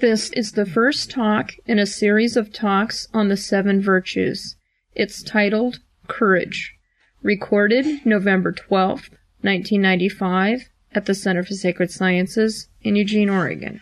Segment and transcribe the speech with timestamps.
[0.00, 4.54] This is the first talk in a series of talks on the seven virtues.
[4.94, 6.74] It's titled Courage,
[7.20, 13.80] recorded November 12th, 1995, at the Center for Sacred Sciences in Eugene, Oregon.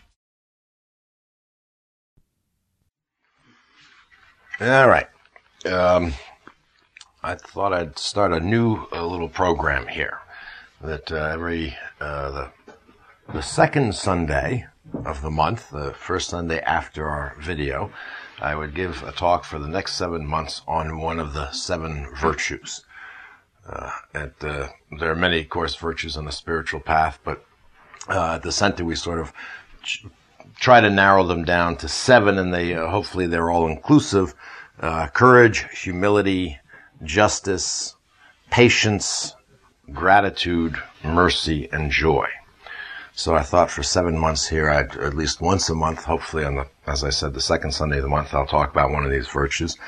[4.59, 5.09] All right.
[5.67, 6.15] Um,
[7.23, 10.21] I thought I'd start a new little program here
[10.81, 12.51] that uh, every uh, the
[13.35, 14.67] the second Sunday
[15.05, 17.91] of the month, the first Sunday after our video,
[18.41, 22.09] I would give a talk for the next seven months on one of the seven
[22.15, 22.85] virtues.
[23.69, 24.69] Uh, and, uh,
[24.99, 27.45] there are many, of course, virtues on the spiritual path, but
[28.09, 29.33] uh, at the center we sort of
[29.83, 30.07] ch-
[30.61, 34.35] try to narrow them down to seven, and they uh, hopefully they're all inclusive:
[34.81, 36.59] uh, courage, humility,
[37.03, 37.97] justice,
[38.51, 39.35] patience,
[39.93, 42.29] gratitude, mercy, and joy.
[43.19, 46.57] So I thought for seven months here, I'd at least once a month, hopefully on
[46.57, 49.11] the, as I said, the second Sunday of the month, I'll talk about one of
[49.11, 49.79] these virtues.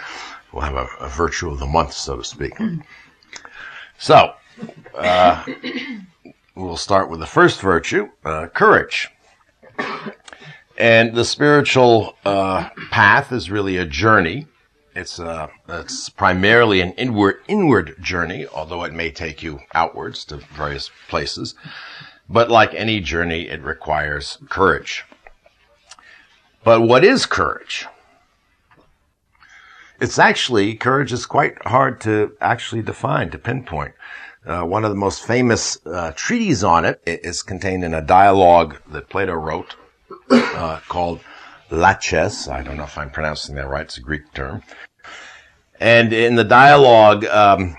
[0.51, 2.55] We'll have a, a virtue of the month, so to speak.
[3.99, 4.33] So,
[4.95, 5.45] uh,
[6.55, 9.11] we'll start with the first virtue, uh, courage.
[10.79, 14.47] And the spiritual uh, path is really a journey.
[14.97, 20.39] It's uh, it's primarily an inward inward journey, although it may take you outwards to
[20.39, 21.55] various places.
[22.29, 25.05] But like any journey, it requires courage.
[26.63, 27.87] But what is courage?
[30.01, 33.95] It's actually, courage is quite hard to actually define, to pinpoint.
[34.47, 38.77] Uh, one of the most famous uh, treatises on it is contained in a dialogue
[38.91, 39.75] that Plato wrote
[40.31, 41.21] uh, called
[41.71, 42.49] Laches.
[42.49, 43.85] I don't know if I'm pronouncing that right.
[43.85, 44.63] It's a Greek term.
[45.81, 47.77] And in the dialogue, um,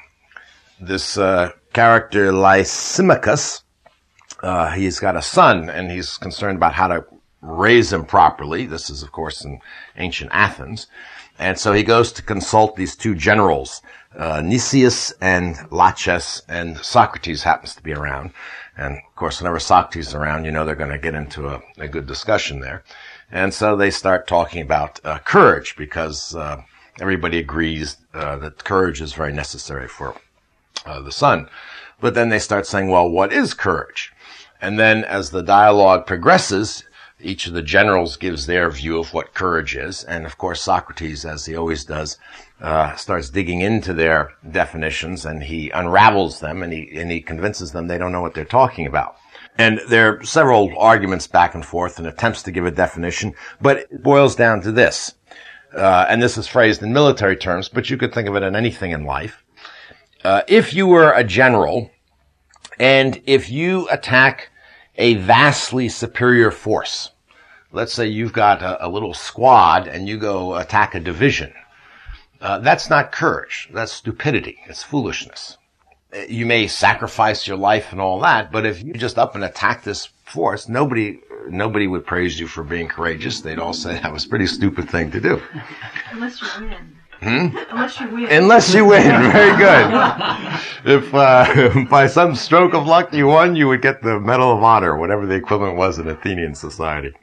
[0.79, 3.63] this uh, character Lysimachus
[4.43, 7.05] uh, he's got a son and he's concerned about how to
[7.41, 8.65] raise him properly.
[8.65, 9.59] This is, of course, in
[9.97, 10.87] ancient Athens.
[11.37, 13.81] And so he goes to consult these two generals,
[14.17, 18.31] uh, Nicias and Laches, and Socrates happens to be around.
[18.77, 21.61] And of course, whenever Socrates is around, you know they're going to get into a,
[21.77, 22.83] a, good discussion there.
[23.31, 26.61] And so they start talking about uh, courage because uh,
[26.99, 30.15] everybody agrees uh, that courage is very necessary for
[30.85, 31.49] uh, the son.
[32.01, 34.13] But then they start saying, well, what is courage?
[34.61, 36.83] And then as the dialogue progresses,
[37.21, 40.03] each of the generals gives their view of what courage is.
[40.03, 42.17] And of course, Socrates, as he always does,
[42.61, 47.71] uh, starts digging into their definitions and he unravels them and he, and he convinces
[47.71, 49.15] them they don't know what they're talking about.
[49.57, 53.77] And there are several arguments back and forth and attempts to give a definition, but
[53.77, 55.15] it boils down to this.
[55.75, 58.55] Uh, and this is phrased in military terms, but you could think of it in
[58.55, 59.43] anything in life.
[60.23, 61.91] Uh, if you were a general
[62.79, 64.48] and if you attack
[64.99, 67.09] a vastly superior force,
[67.71, 71.53] let's say you've got a, a little squad and you go attack a division,
[72.41, 73.69] uh, that's not courage.
[73.73, 74.59] That's stupidity.
[74.67, 75.57] It's foolishness.
[76.27, 79.83] You may sacrifice your life and all that, but if you just up and attack
[79.83, 83.41] this force, nobody nobody would praise you for being courageous.
[83.41, 85.41] They'd all say that was a pretty stupid thing to do.
[86.11, 86.98] Unless you win.
[87.21, 87.47] Hmm?
[87.69, 88.25] Unless you win.
[88.31, 90.59] Unless you win, very good.
[90.85, 94.63] if uh, by some stroke of luck you won, you would get the Medal of
[94.63, 97.13] Honor, whatever the equivalent was in Athenian society.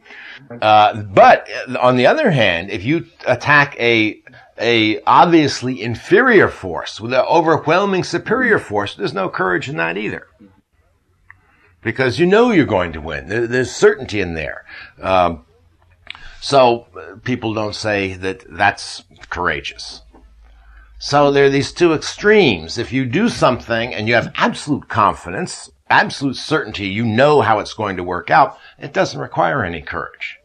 [0.60, 1.48] Uh, but
[1.80, 4.22] on the other hand, if you attack a
[4.58, 10.26] a obviously inferior force with an overwhelming superior force, there's no courage in that either.
[11.82, 13.28] Because you know you're going to win.
[13.28, 14.64] There's certainty in there.
[15.00, 15.45] Um,
[16.46, 20.02] so uh, people don't say that that's courageous.
[21.00, 22.78] So there are these two extremes.
[22.78, 27.74] If you do something and you have absolute confidence, absolute certainty, you know how it's
[27.74, 30.38] going to work out, it doesn't require any courage.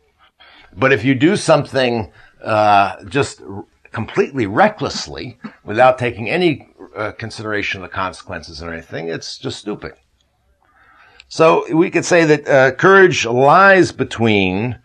[0.75, 2.11] But if you do something
[2.43, 3.43] uh, just
[3.91, 9.93] completely recklessly, without taking any uh, consideration of the consequences or anything, it's just stupid.
[11.27, 14.79] So we could say that uh, courage lies between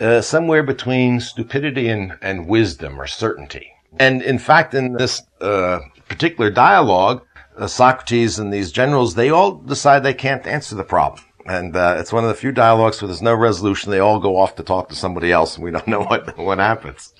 [0.00, 3.72] uh, somewhere between stupidity and, and wisdom or certainty.
[3.98, 7.22] And in fact, in this uh, particular dialogue,
[7.56, 11.22] uh, Socrates and these generals, they all decide they can't answer the problem.
[11.46, 13.90] And uh, it's one of the few dialogues where there's no resolution.
[13.90, 16.58] They all go off to talk to somebody else, and we don't know what what
[16.58, 17.12] happens.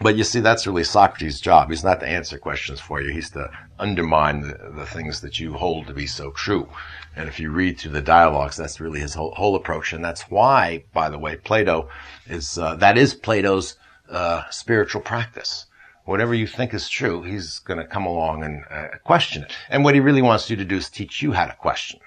[0.00, 1.70] But you see, that's really Socrates' job.
[1.70, 3.12] He's not to answer questions for you.
[3.12, 3.48] He's to
[3.78, 6.68] undermine the, the things that you hold to be so true.
[7.16, 9.92] And if you read through the dialogues, that's really his whole, whole approach.
[9.92, 11.88] And that's why, by the way, Plato
[12.26, 13.76] is, uh, that is Plato's,
[14.10, 15.66] uh, spiritual practice.
[16.04, 19.52] Whatever you think is true, he's going to come along and uh, question it.
[19.70, 22.00] And what he really wants you to do is teach you how to question,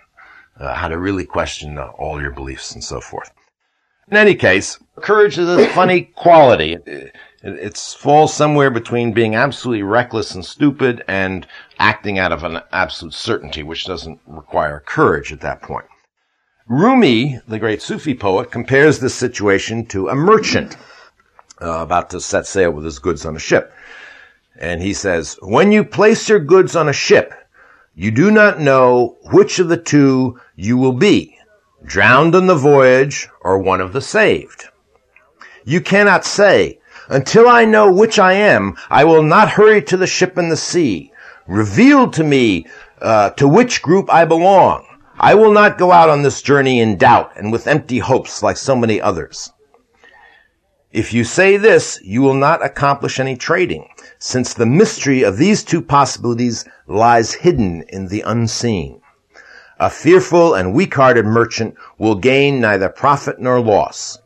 [0.60, 3.32] uh, how to really question uh, all your beliefs and so forth.
[4.10, 6.78] In any case, Courage is a funny quality.
[7.44, 11.46] It, falls somewhere between being absolutely reckless and stupid and
[11.78, 15.86] acting out of an absolute certainty, which doesn't require courage at that point.
[16.68, 20.78] Rumi, the great Sufi poet, compares this situation to a merchant
[21.62, 23.72] uh, about to set sail with his goods on a ship.
[24.60, 27.34] And he says, when you place your goods on a ship,
[27.96, 31.38] you do not know which of the two you will be,
[31.86, 34.66] drowned on the voyage or one of the saved.
[35.66, 40.08] You cannot say, until I know which I am, I will not hurry to the
[40.08, 41.12] ship in the sea.
[41.48, 42.68] Reveal to me
[43.02, 44.86] uh, to which group I belong.
[45.20, 48.58] I will not go out on this journey in doubt and with empty hopes like
[48.58, 49.52] so many others.
[50.92, 53.90] If you say this, you will not accomplish any trading,
[54.20, 59.02] since the mystery of these two possibilities lies hidden in the unseen.
[59.80, 64.18] A fearful and weak-hearted merchant will gain neither profit nor loss.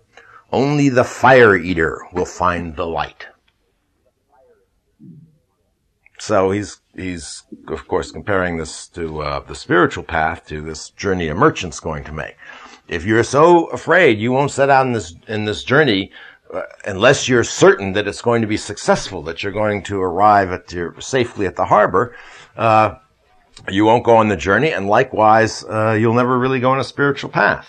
[0.52, 3.28] Only the fire eater will find the light.
[6.20, 11.30] So he's he's of course comparing this to uh, the spiritual path to this journey
[11.30, 12.36] a merchant's going to make.
[12.88, 16.12] If you're so afraid, you won't set out in this in this journey
[16.54, 20.52] uh, unless you're certain that it's going to be successful, that you're going to arrive
[20.52, 22.16] at your safely at the harbor.
[22.58, 22.96] Uh,
[23.70, 26.84] you won't go on the journey, and likewise, uh, you'll never really go on a
[26.84, 27.68] spiritual path.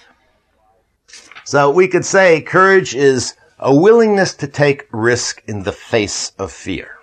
[1.44, 6.53] So we could say courage is a willingness to take risk in the face of
[6.53, 6.97] fear.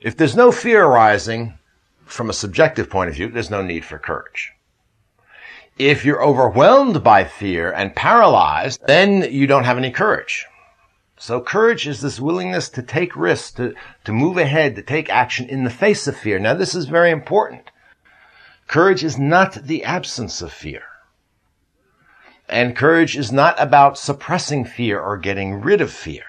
[0.00, 1.58] If there's no fear arising
[2.04, 4.52] from a subjective point of view, there's no need for courage.
[5.78, 10.46] If you're overwhelmed by fear and paralyzed, then you don't have any courage.
[11.16, 13.74] So courage is this willingness to take risks, to,
[14.04, 16.38] to move ahead, to take action in the face of fear.
[16.38, 17.70] Now this is very important.
[18.68, 20.82] Courage is not the absence of fear.
[22.48, 26.24] And courage is not about suppressing fear or getting rid of fear.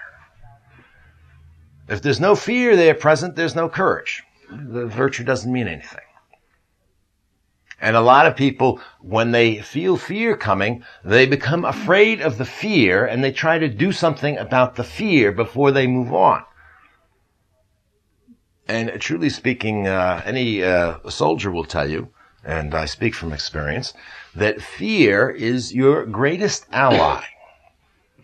[1.88, 4.22] If there's no fear there present, there's no courage.
[4.50, 6.00] The virtue doesn't mean anything.
[7.80, 12.44] And a lot of people, when they feel fear coming, they become afraid of the
[12.44, 16.44] fear and they try to do something about the fear before they move on.
[18.68, 22.10] And truly speaking, uh, any uh, soldier will tell you,
[22.44, 23.94] and I speak from experience,
[24.34, 27.24] that fear is your greatest ally.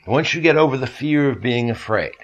[0.07, 2.15] Once you get over the fear of being afraid,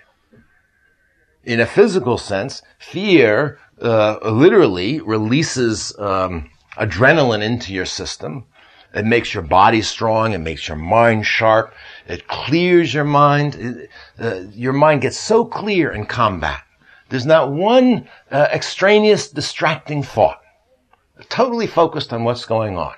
[1.45, 8.45] in a physical sense, fear uh, literally releases um, adrenaline into your system.
[8.95, 10.33] It makes your body strong.
[10.33, 11.75] It makes your mind sharp.
[12.07, 13.89] It clears your mind.
[14.19, 16.63] Uh, your mind gets so clear in combat.
[17.09, 20.42] There's not one uh, extraneous distracting thought.
[21.29, 22.95] Totally focused on what's going on.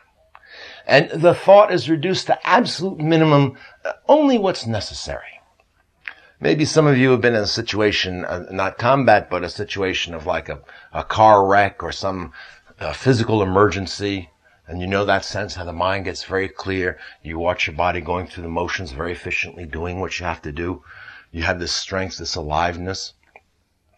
[0.87, 5.41] And the thought is reduced to absolute minimum, uh, only what's necessary.
[6.41, 10.15] Maybe some of you have been in a situation, uh, not combat, but a situation
[10.15, 10.61] of like a,
[10.93, 12.33] a car wreck or some
[12.81, 14.31] uh, physical emergency.
[14.67, 16.99] And you know that sense how the mind gets very clear.
[17.23, 20.53] You watch your body going through the motions very efficiently, doing what you have to
[20.53, 20.83] do.
[21.33, 23.15] You have this strength, this aliveness.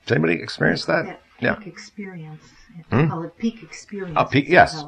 [0.07, 1.05] Does anybody experience that?
[1.05, 1.59] That Yeah.
[1.67, 2.43] experience.
[2.91, 3.09] Hmm?
[3.09, 4.17] Call it peak experience.
[4.17, 4.85] A peak- yes.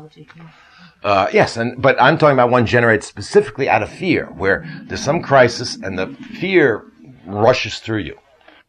[1.03, 5.01] Uh, yes, and but I'm talking about one generated specifically out of fear, where there's
[5.01, 6.09] some crisis and the
[6.41, 6.85] fear
[7.25, 8.19] rushes through you.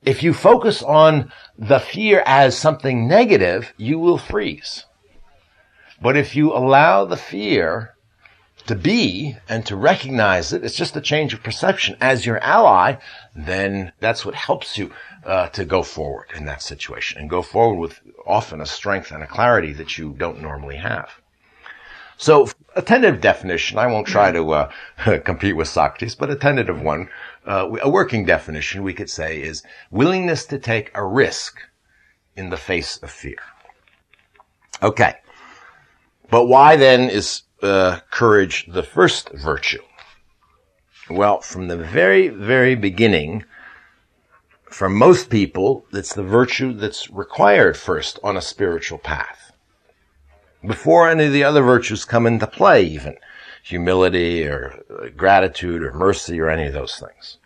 [0.04, 4.86] If you focus on the fear as something negative, you will freeze.
[6.02, 7.96] But if you allow the fear
[8.68, 12.96] to be and to recognize it, it's just a change of perception as your ally,
[13.36, 14.92] then that's what helps you
[15.26, 19.24] uh, to go forward in that situation and go forward with often a strength and
[19.24, 21.10] a clarity that you don't normally have.
[22.18, 24.72] So a tentative definition, I won't try to uh,
[25.24, 27.10] compete with Socrates, but a tentative one,
[27.46, 31.60] uh, a working definition we could say is willingness to take a risk
[32.36, 33.40] in the face of fear.
[34.84, 35.16] Okay.
[36.30, 39.82] But why then is uh, courage the first virtue?
[41.10, 43.46] Well, from the very, very beginning,
[44.70, 49.52] for most people, it's the virtue that's required first on a spiritual path.
[50.66, 53.16] Before any of the other virtues come into play, even
[53.64, 57.38] humility or uh, gratitude or mercy or any of those things.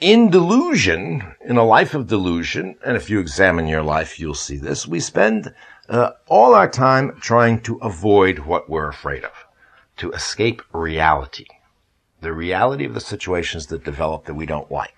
[0.00, 4.56] In delusion, in a life of delusion, and if you examine your life, you'll see
[4.56, 5.54] this, we spend
[5.88, 9.32] uh, all our time trying to avoid what we're afraid of,
[9.98, 11.46] to escape reality,
[12.20, 14.94] the reality of the situations that develop that we don't like.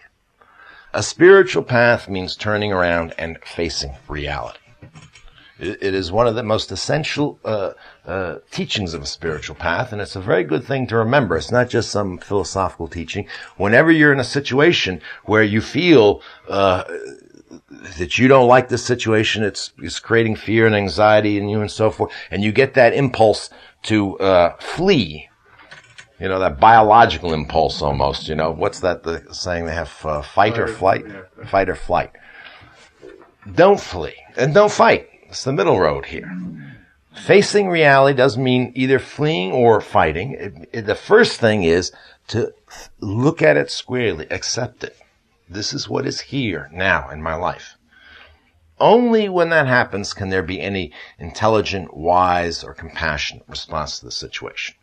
[0.94, 4.58] A spiritual path means turning around and facing reality.
[5.58, 7.72] It, is one of the most essential uh,
[8.04, 11.36] uh, teachings of a spiritual path, and it's a very good thing to remember.
[11.36, 13.28] It's not just some philosophical teaching.
[13.56, 16.82] Whenever you're in a situation where you feel uh,
[17.96, 21.70] that you don't like this situation, it's it's creating fear and anxiety in you and
[21.70, 23.48] so forth, and you get that impulse
[23.84, 25.28] to uh, flee
[26.22, 30.22] you know, that biological impulse almost, you know, what's that the saying they have, uh,
[30.22, 31.04] fight or flight?
[31.46, 32.12] Fight or flight.
[33.52, 35.08] Don't flee and don't fight.
[35.24, 36.32] It's the middle road here.
[37.12, 40.34] Facing reality doesn't mean either fleeing or fighting.
[40.34, 41.90] It, it, the first thing is
[42.28, 42.54] to
[43.00, 44.96] look at it squarely, accept it.
[45.48, 47.76] This is what is here now in my life.
[48.78, 54.12] Only when that happens can there be any intelligent, wise, or compassionate response to the
[54.12, 54.76] situation.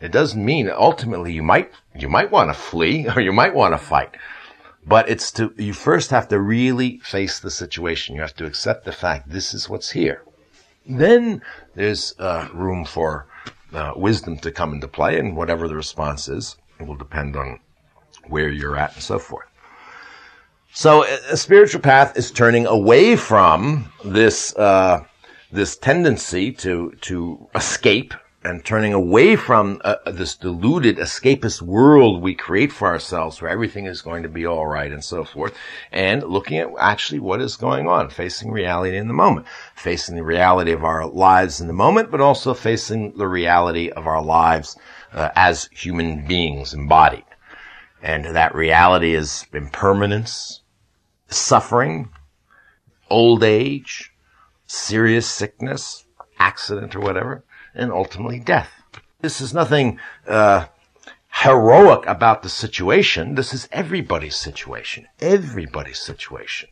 [0.00, 3.74] It doesn't mean ultimately you might, you might want to flee or you might want
[3.74, 4.16] to fight.
[4.86, 8.14] But it's to, you first have to really face the situation.
[8.14, 10.22] You have to accept the fact this is what's here.
[10.88, 11.42] Then
[11.74, 13.26] there's uh, room for
[13.72, 17.58] uh, wisdom to come into play, and whatever the response is, it will depend on
[18.28, 19.48] where you're at and so forth.
[20.72, 25.04] So a spiritual path is turning away from this uh,
[25.50, 28.14] this tendency to to escape
[28.46, 33.86] and turning away from uh, this deluded escapist world we create for ourselves where everything
[33.86, 35.54] is going to be all right and so forth
[35.90, 40.22] and looking at actually what is going on facing reality in the moment facing the
[40.22, 44.76] reality of our lives in the moment but also facing the reality of our lives
[45.12, 47.24] uh, as human beings embodied.
[48.02, 50.60] And that reality is impermanence
[51.28, 52.10] suffering
[53.10, 54.12] old age
[54.66, 56.04] serious sickness
[56.38, 57.44] accident or whatever
[57.76, 58.70] and ultimately death.
[59.20, 60.66] This is nothing uh,
[61.42, 63.34] heroic about the situation.
[63.34, 65.06] This is everybody's situation.
[65.20, 66.68] Everybody's situation.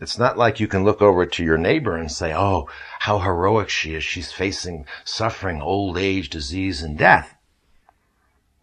[0.00, 2.68] It's not like you can look over to your neighbor and say, oh,
[3.00, 4.04] how heroic she is.
[4.04, 7.34] She's facing suffering, old age, disease, and death.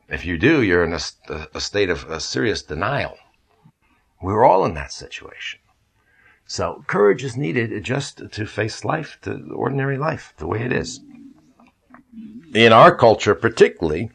[0.07, 3.17] If you do, you're in a, a state of a serious denial.
[4.21, 5.59] We're all in that situation.
[6.45, 10.99] So courage is needed just to face life, to ordinary life, the way it is
[12.53, 14.11] in our culture, particularly,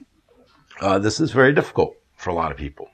[0.81, 2.90] uh, this is very difficult for a lot of people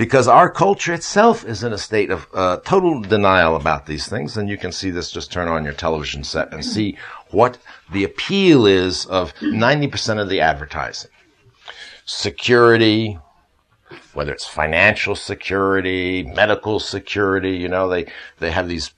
[0.00, 4.34] because our culture itself is in a state of uh, total denial about these things.
[4.34, 5.10] And you can see this.
[5.10, 6.96] Just turn on your television set and see
[7.30, 7.58] what
[7.92, 11.10] the appeal is of 90% of the advertising.
[12.06, 13.18] Security,
[14.14, 18.06] whether it's financial security, medical security, you know, they,
[18.38, 18.94] they have these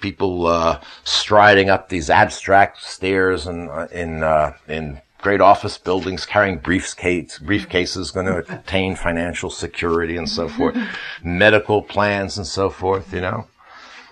[0.00, 6.24] people uh, striding up these abstract stairs and uh, in uh, in great office buildings,
[6.24, 10.76] carrying briefcase, briefcases, going to attain financial security and so forth,
[11.22, 13.12] medical plans and so forth.
[13.12, 13.46] You know,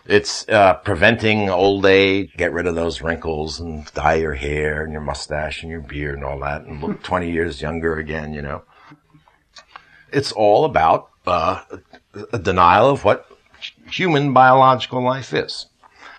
[0.06, 2.32] it's uh, preventing old age.
[2.36, 6.16] Get rid of those wrinkles and dye your hair and your mustache and your beard
[6.16, 8.34] and all that, and look 20 years younger again.
[8.34, 8.62] You know,
[10.12, 11.62] it's all about uh,
[12.32, 13.28] a denial of what
[13.98, 15.66] human biological life is.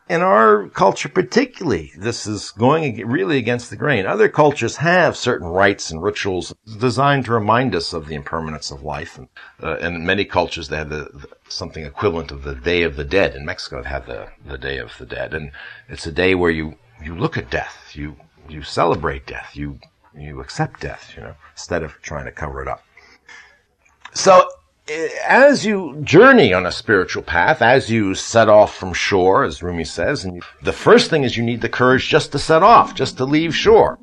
[0.07, 4.05] In our culture particularly, this is going really against the grain.
[4.05, 8.83] Other cultures have certain rites and rituals designed to remind us of the impermanence of
[8.83, 9.17] life.
[9.17, 9.27] And
[9.63, 13.03] uh, in many cultures, they have the, the, something equivalent of the Day of the
[13.03, 13.33] Dead.
[13.33, 15.33] In Mexico, they have the, the Day of the Dead.
[15.33, 15.51] And
[15.89, 17.91] it's a day where you, you look at death.
[17.93, 18.15] You,
[18.47, 19.55] you celebrate death.
[19.55, 19.79] You,
[20.15, 22.83] you accept death, you know, instead of trying to cover it up.
[24.13, 24.47] So
[24.87, 29.83] as you journey on a spiritual path, as you set off from shore, as Rumi
[29.83, 33.17] says, and the first thing is you need the courage just to set off, just
[33.17, 33.97] to leave shore.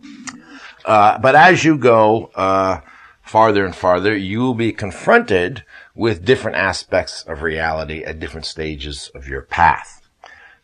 [0.84, 2.80] Uh, but as you go uh,
[3.22, 9.10] farther and farther, you will be confronted with different aspects of reality at different stages
[9.14, 10.02] of your path.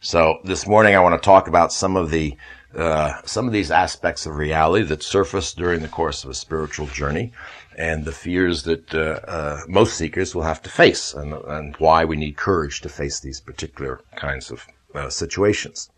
[0.01, 2.37] So this morning, I want to talk about some of the
[2.75, 6.87] uh, some of these aspects of reality that surface during the course of a spiritual
[6.87, 7.33] journey
[7.79, 12.05] and the fears that uh, uh, most seekers will have to face, and, and, why
[12.05, 14.67] we need courage to face these particular kinds of
[14.97, 15.89] uh, situations.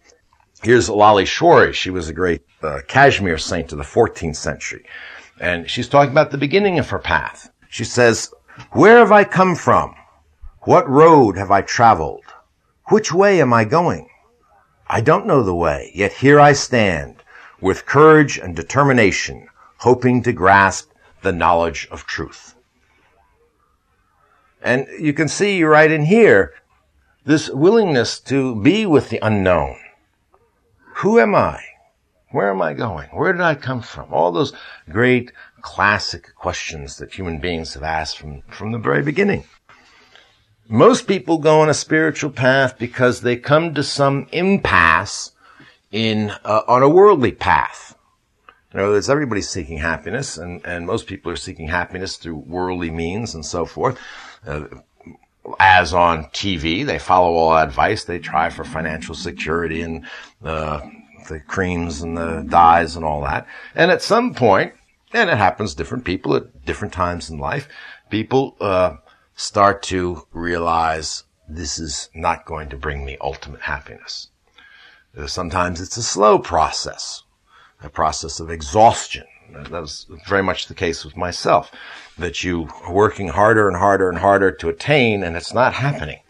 [0.62, 1.72] Here's Lalleshwari.
[1.72, 4.84] She was a great uh, Kashmir saint of the 14th century,
[5.40, 7.50] and she's talking about the beginning of her path.
[7.70, 8.30] She says,
[8.72, 9.94] "Where have I come from?
[10.64, 12.26] What road have I traveled?
[12.90, 14.10] Which way am I going?
[14.86, 17.22] I don't know the way, yet here I stand,
[17.58, 20.89] with courage and determination, hoping to grasp
[21.22, 22.54] the knowledge of truth.
[24.62, 26.54] And you can see right in here
[27.24, 29.76] this willingness to be with the unknown.
[30.96, 31.62] Who am I?
[32.30, 33.08] Where am I going?
[33.08, 34.12] Where did I come from?
[34.12, 34.52] All those
[34.88, 39.44] great classic questions that human beings have asked from, from the very beginning.
[40.68, 45.32] Most people go on a spiritual path because they come to some impasse
[45.90, 47.89] in uh, on a worldly path.
[48.72, 52.90] In other words, everybody's seeking happiness, and, and most people are seeking happiness through worldly
[52.90, 53.98] means and so forth.
[54.46, 54.64] Uh,
[55.58, 58.04] as on TV, they follow all advice.
[58.04, 60.06] They try for financial security and
[60.44, 60.80] uh,
[61.28, 63.46] the creams and the dyes and all that.
[63.74, 64.74] And at some point,
[65.12, 67.68] and it happens different people at different times in life,
[68.10, 68.96] people uh,
[69.34, 74.28] start to realize this is not going to bring me ultimate happiness.
[75.16, 77.24] Uh, sometimes it's a slow process,
[77.82, 79.24] a process of exhaustion.
[79.52, 81.72] That was very much the case with myself,
[82.18, 86.20] that you are working harder and harder and harder to attain and it's not happening.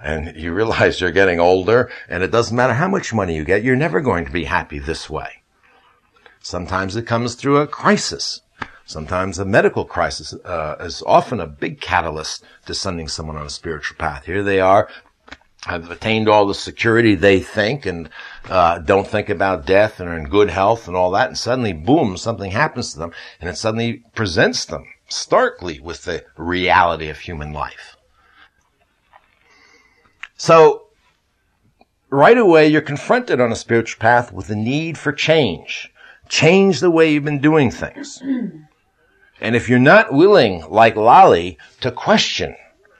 [0.00, 3.64] And you realize you're getting older and it doesn't matter how much money you get,
[3.64, 5.42] you're never going to be happy this way.
[6.40, 8.42] Sometimes it comes through a crisis.
[8.86, 13.50] Sometimes a medical crisis uh, is often a big catalyst to sending someone on a
[13.50, 14.24] spiritual path.
[14.24, 14.88] Here they are,
[15.64, 18.08] have attained all the security they think and
[18.48, 21.72] uh, don't think about death and are in good health and all that, and suddenly,
[21.72, 27.18] boom, something happens to them, and it suddenly presents them starkly with the reality of
[27.18, 27.96] human life.
[30.36, 30.86] So,
[32.10, 35.92] right away, you're confronted on a spiritual path with the need for change.
[36.28, 38.22] Change the way you've been doing things.
[39.40, 42.56] And if you're not willing, like Lali, to question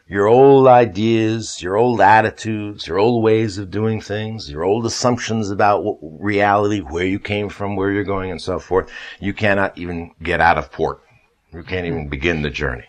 [0.08, 5.50] your old ideas, your old attitudes, your old ways of doing things, your old assumptions
[5.50, 10.10] about reality, where you came from, where you're going, and so forth, you cannot even
[10.22, 11.02] get out of port.
[11.52, 12.86] You can't even begin the journey.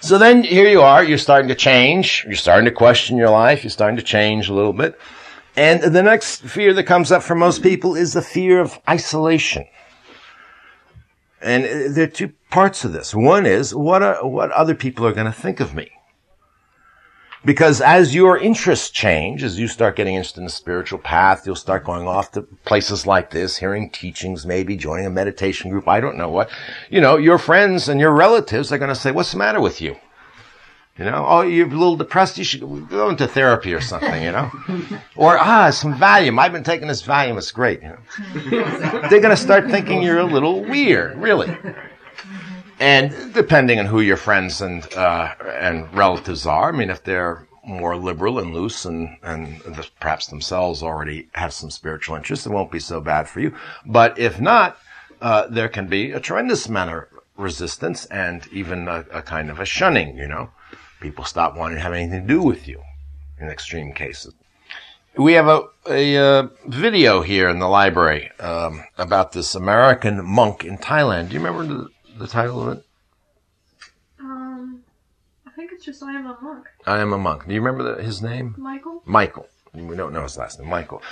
[0.00, 3.64] So then here you are, you're starting to change, you're starting to question your life,
[3.64, 4.98] you're starting to change a little bit.
[5.56, 9.66] And the next fear that comes up for most people is the fear of isolation.
[11.40, 13.14] And uh, there are two parts of this.
[13.14, 15.90] One is what are, what other people are going to think of me.
[17.44, 21.54] Because as your interests change, as you start getting interested in the spiritual path, you'll
[21.54, 25.86] start going off to places like this, hearing teachings, maybe joining a meditation group.
[25.86, 26.50] I don't know what.
[26.90, 29.80] You know, your friends and your relatives are going to say, what's the matter with
[29.80, 29.96] you?
[30.98, 32.38] You know, oh, you're a little depressed.
[32.38, 34.50] You should go into therapy or something, you know?
[35.14, 36.38] or, ah, some Valium.
[36.38, 37.36] I've been taking this Valium.
[37.36, 37.82] It's great.
[37.82, 37.98] You know?
[39.10, 41.54] They're going to start thinking you're a little weird, really.
[42.80, 47.46] And depending on who your friends and, uh, and relatives are, I mean, if they're
[47.66, 49.60] more liberal and loose and, and
[50.00, 53.54] perhaps themselves already have some spiritual interest, it won't be so bad for you.
[53.84, 54.78] But if not,
[55.20, 57.04] uh, there can be a tremendous amount of
[57.36, 60.50] resistance and even a, a kind of a shunning, you know?
[61.00, 62.82] People stop wanting to have anything to do with you
[63.38, 64.34] in extreme cases.
[65.16, 70.64] We have a, a uh, video here in the library um, about this American monk
[70.64, 71.28] in Thailand.
[71.28, 72.84] Do you remember the, the title of it?
[74.20, 74.82] Um,
[75.46, 76.66] I think it's just I am a monk.
[76.86, 77.46] I am a monk.
[77.46, 78.54] Do you remember the, his name?
[78.58, 79.02] Michael?
[79.06, 79.48] Michael.
[79.72, 80.68] We don't know his last name.
[80.68, 81.02] Michael.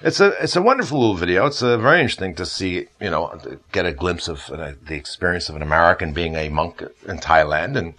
[0.00, 1.46] It's a it's a wonderful little video.
[1.46, 2.86] It's a very interesting to see.
[3.00, 3.40] You know,
[3.72, 7.76] get a glimpse of uh, the experience of an American being a monk in Thailand
[7.76, 7.94] and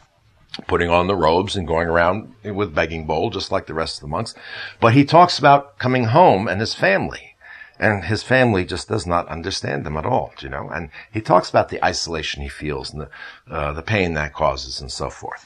[0.67, 4.01] putting on the robes and going around with begging bowl, just like the rest of
[4.01, 4.33] the monks.
[4.79, 7.35] But he talks about coming home and his family.
[7.79, 10.67] And his family just does not understand him at all, you know.
[10.69, 13.09] And he talks about the isolation he feels and the,
[13.49, 15.45] uh, the pain that causes and so forth.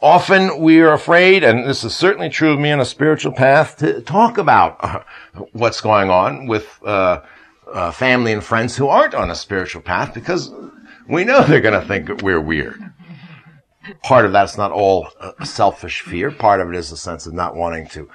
[0.00, 3.76] Often we are afraid, and this is certainly true of me on a spiritual path,
[3.78, 5.00] to talk about uh,
[5.52, 7.20] what's going on with uh,
[7.70, 10.50] uh family and friends who aren't on a spiritual path because
[11.08, 12.80] we know they're going to think we're weird
[14.02, 16.30] part of that's not all a selfish fear.
[16.30, 18.08] Part of it is a sense of not wanting to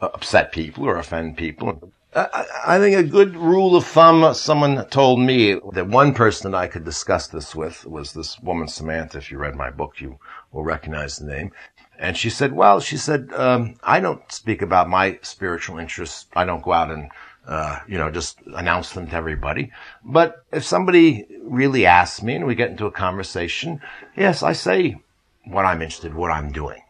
[0.00, 1.92] uh, upset people or offend people.
[2.14, 6.66] I, I think a good rule of thumb, someone told me that one person I
[6.66, 9.18] could discuss this with was this woman, Samantha.
[9.18, 10.18] If you read my book, you
[10.50, 11.52] will recognize the name.
[11.98, 16.26] And she said, well, she said, um, I don't speak about my spiritual interests.
[16.34, 17.10] I don't go out and,
[17.46, 19.72] uh, you know, just announce them to everybody.
[20.04, 23.80] But if somebody really asks me and we get into a conversation,
[24.16, 25.00] yes, I say
[25.44, 26.82] what I'm interested, what I'm doing.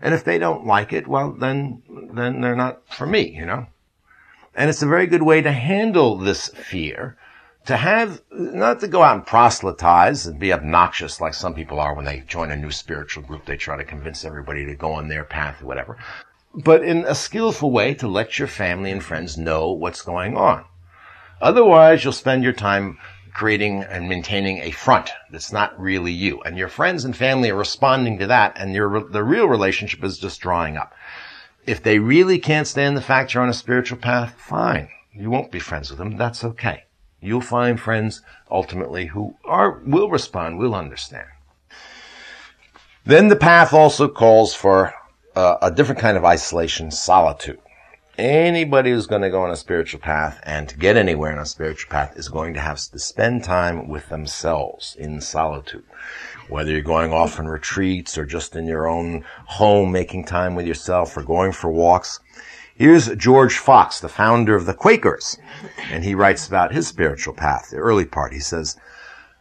[0.00, 3.66] And if they don't like it, well, then, then they're not for me, you know?
[4.54, 7.16] And it's a very good way to handle this fear,
[7.66, 11.94] to have, not to go out and proselytize and be obnoxious like some people are
[11.94, 13.46] when they join a new spiritual group.
[13.46, 15.96] They try to convince everybody to go on their path or whatever.
[16.54, 20.64] But in a skillful way to let your family and friends know what's going on.
[21.40, 22.98] Otherwise, you'll spend your time
[23.34, 26.40] creating and maintaining a front that's not really you.
[26.42, 30.18] And your friends and family are responding to that and your, the real relationship is
[30.18, 30.92] just drawing up.
[31.64, 34.88] If they really can't stand the fact you're on a spiritual path, fine.
[35.12, 36.16] You won't be friends with them.
[36.16, 36.84] That's okay.
[37.20, 41.28] You'll find friends ultimately who are, will respond, will understand.
[43.04, 44.92] Then the path also calls for
[45.34, 47.58] uh, a different kind of isolation, solitude.
[48.18, 51.46] Anybody who's going to go on a spiritual path and to get anywhere on a
[51.46, 55.84] spiritual path is going to have to spend time with themselves in solitude.
[56.48, 60.66] Whether you're going off on retreats or just in your own home making time with
[60.66, 62.20] yourself or going for walks.
[62.74, 65.38] Here's George Fox, the founder of the Quakers,
[65.90, 68.32] and he writes about his spiritual path, the early part.
[68.32, 68.76] He says,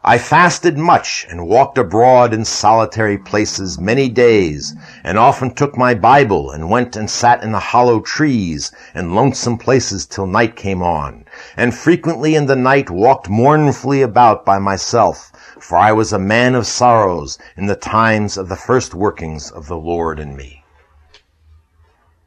[0.03, 5.93] I fasted much and walked abroad in solitary places many days, and often took my
[5.93, 10.81] Bible and went and sat in the hollow trees and lonesome places till night came
[10.81, 16.17] on, and frequently in the night walked mournfully about by myself, for I was a
[16.17, 20.63] man of sorrows in the times of the first workings of the Lord in me.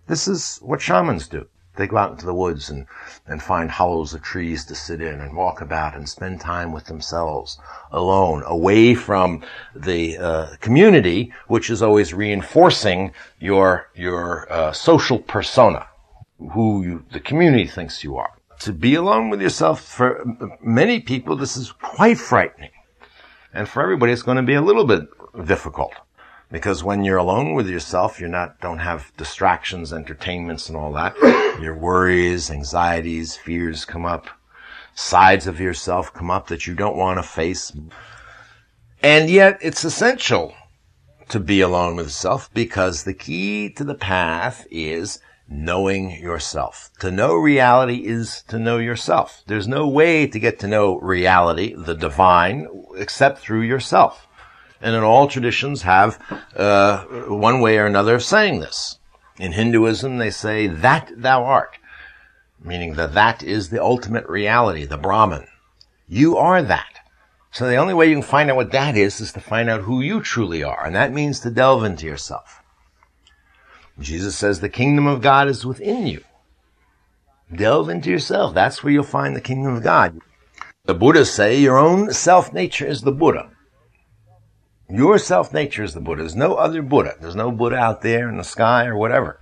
[0.06, 1.48] This is what shamans do.
[1.76, 2.86] They go out into the woods and,
[3.26, 6.86] and find hollows of trees to sit in and walk about and spend time with
[6.86, 7.58] themselves
[7.90, 9.42] alone, away from
[9.74, 15.86] the uh, community, which is always reinforcing your your uh, social persona,
[16.52, 18.38] who you, the community thinks you are.
[18.60, 20.24] To be alone with yourself for
[20.62, 22.70] many people, this is quite frightening,
[23.52, 25.08] and for everybody, it's going to be a little bit
[25.46, 25.92] difficult.
[26.54, 31.16] Because when you're alone with yourself, you're not, don't have distractions, entertainments and all that.
[31.60, 34.28] Your worries, anxieties, fears come up.
[34.94, 37.72] Sides of yourself come up that you don't want to face.
[39.02, 40.54] And yet it's essential
[41.28, 46.90] to be alone with yourself because the key to the path is knowing yourself.
[47.00, 49.42] To know reality is to know yourself.
[49.48, 54.28] There's no way to get to know reality, the divine, except through yourself
[54.84, 56.18] and in all traditions have
[56.54, 58.98] uh, one way or another of saying this.
[59.38, 61.78] In Hinduism, they say that thou art,
[62.62, 65.46] meaning that that is the ultimate reality, the Brahman.
[66.06, 67.00] You are that.
[67.50, 69.80] So the only way you can find out what that is is to find out
[69.80, 72.62] who you truly are, and that means to delve into yourself.
[73.98, 76.22] Jesus says the kingdom of God is within you.
[77.54, 78.52] Delve into yourself.
[78.52, 80.20] That's where you'll find the kingdom of God.
[80.84, 83.53] The Buddhists say your own self nature is the Buddha.
[84.94, 86.22] Your self nature is the Buddha.
[86.22, 87.16] There's no other Buddha.
[87.20, 89.40] There's no Buddha out there in the sky or whatever.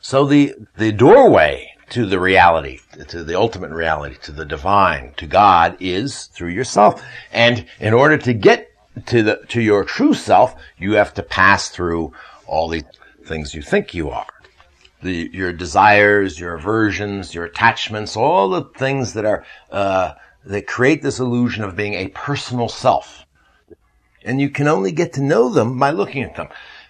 [0.00, 5.28] So the, the doorway to the reality, to the ultimate reality, to the divine, to
[5.28, 7.04] God is through yourself.
[7.30, 8.72] And in order to get
[9.06, 12.12] to the, to your true self, you have to pass through
[12.46, 12.82] all the
[13.24, 14.26] things you think you are.
[15.04, 20.14] The, your desires, your aversions, your attachments, all the things that are, uh,
[20.46, 23.21] that create this illusion of being a personal self.
[24.24, 26.48] And you can only get to know them by looking at them.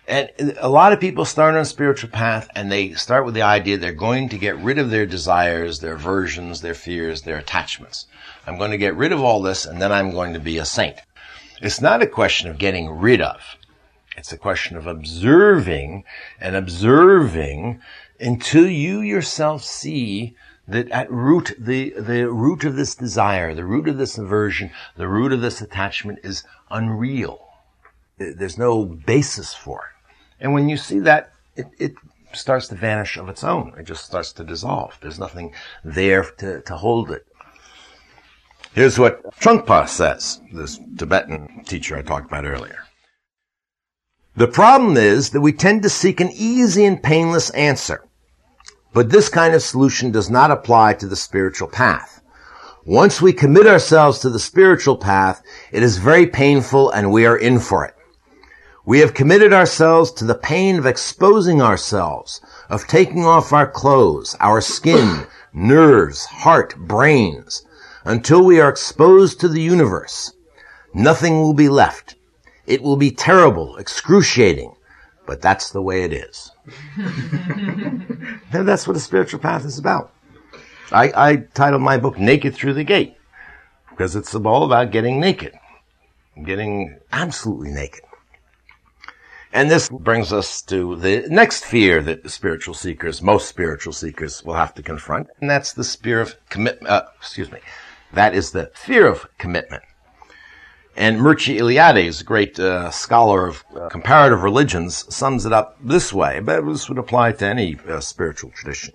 [0.09, 3.43] And a lot of people start on a spiritual path and they start with the
[3.43, 8.07] idea they're going to get rid of their desires, their aversions, their fears, their attachments.
[8.47, 10.65] I'm going to get rid of all this and then I'm going to be a
[10.65, 10.97] saint.
[11.61, 13.41] It's not a question of getting rid of.
[14.17, 16.05] It's a question of observing
[16.41, 17.81] and observing
[18.19, 20.37] until you yourself see
[20.69, 25.09] that at root, the, the root of this desire, the root of this aversion, the
[25.09, 27.41] root of this attachment is unreal.
[28.19, 30.15] There's no basis for it.
[30.45, 31.95] And when you see that, it, it
[32.33, 33.75] starts to vanish of its own.
[33.79, 34.97] It just starts to dissolve.
[35.01, 35.53] There's nothing
[35.85, 37.27] there to, to hold it.
[38.75, 42.85] Here's what Trungpa says, this Tibetan teacher I talked about earlier.
[44.35, 48.03] The problem is that we tend to seek an easy and painless answer.
[48.95, 52.21] But this kind of solution does not apply to the spiritual path.
[52.85, 57.37] Once we commit ourselves to the spiritual path, it is very painful and we are
[57.37, 57.95] in for it.
[58.85, 64.37] We have committed ourselves to the pain of exposing ourselves, of taking off our clothes,
[64.41, 67.65] our skin, nerves, heart, brains,
[68.05, 70.33] until we are exposed to the universe.
[70.93, 72.17] Nothing will be left.
[72.67, 74.75] It will be terrible, excruciating,
[75.27, 76.52] but that's the way it is.
[76.97, 80.13] and that's what the spiritual path is about.
[80.91, 83.17] I, I titled my book Naked Through the Gate
[83.91, 85.55] because it's all about getting naked,
[86.45, 88.03] getting absolutely naked.
[89.55, 94.55] And this brings us to the next fear that spiritual seekers, most spiritual seekers will
[94.55, 97.61] have to confront, and that's the fear of commitment, uh, excuse me,
[98.15, 99.83] that is the fear of commitment.
[100.95, 106.67] And Mircea a great uh, scholar of comparative religions, sums it up this way, but
[106.67, 108.95] this would apply to any uh, spiritual tradition.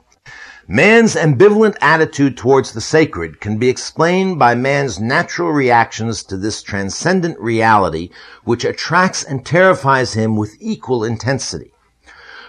[0.69, 6.61] Man's ambivalent attitude towards the sacred can be explained by man's natural reactions to this
[6.61, 8.09] transcendent reality,
[8.43, 11.71] which attracts and terrifies him with equal intensity.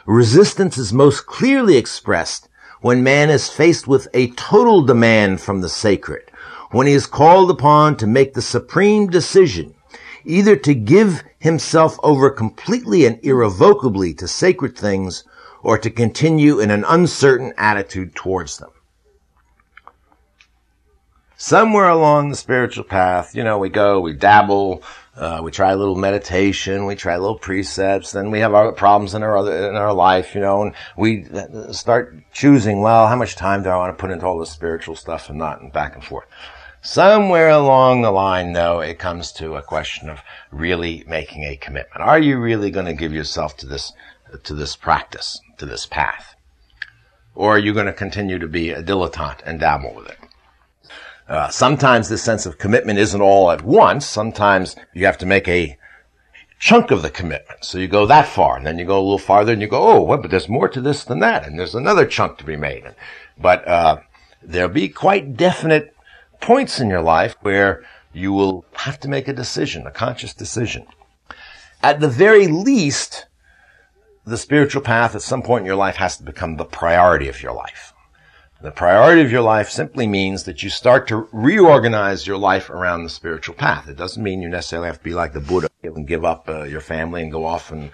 [0.04, 2.48] Resistance is most clearly expressed
[2.80, 6.27] when man is faced with a total demand from the sacred,
[6.70, 9.74] when he is called upon to make the supreme decision,
[10.24, 15.24] either to give himself over completely and irrevocably to sacred things,
[15.62, 18.70] or to continue in an uncertain attitude towards them.
[21.37, 24.83] Somewhere along the spiritual path, you know, we go, we dabble,
[25.16, 29.14] uh, we try a little meditation, we try little precepts, then we have our problems
[29.14, 31.26] in our other, in our life, you know, and we
[31.70, 34.96] start choosing, well, how much time do I want to put into all this spiritual
[34.96, 36.26] stuff and not, and back and forth.
[36.80, 40.20] Somewhere along the line, though, it comes to a question of
[40.52, 42.00] really making a commitment.
[42.00, 43.92] Are you really going to give yourself to this,
[44.44, 46.34] to this practice, to this path?
[47.34, 50.18] Or are you going to continue to be a dilettante and dabble with it?
[51.28, 54.06] Uh, sometimes this sense of commitment isn't all at once.
[54.06, 55.76] Sometimes you have to make a
[56.58, 57.64] chunk of the commitment.
[57.64, 59.82] So you go that far, and then you go a little farther, and you go,
[59.82, 62.56] oh, well, but there's more to this than that, and there's another chunk to be
[62.56, 62.84] made.
[63.36, 63.98] But uh,
[64.42, 65.94] there'll be quite definite
[66.40, 70.87] points in your life where you will have to make a decision, a conscious decision.
[71.83, 73.27] At the very least,
[74.27, 77.42] the spiritual path at some point in your life has to become the priority of
[77.42, 77.92] your life.
[78.61, 83.05] The priority of your life simply means that you start to reorganize your life around
[83.05, 83.88] the spiritual path.
[83.88, 86.64] It doesn't mean you necessarily have to be like the Buddha and give up uh,
[86.64, 87.92] your family and go off and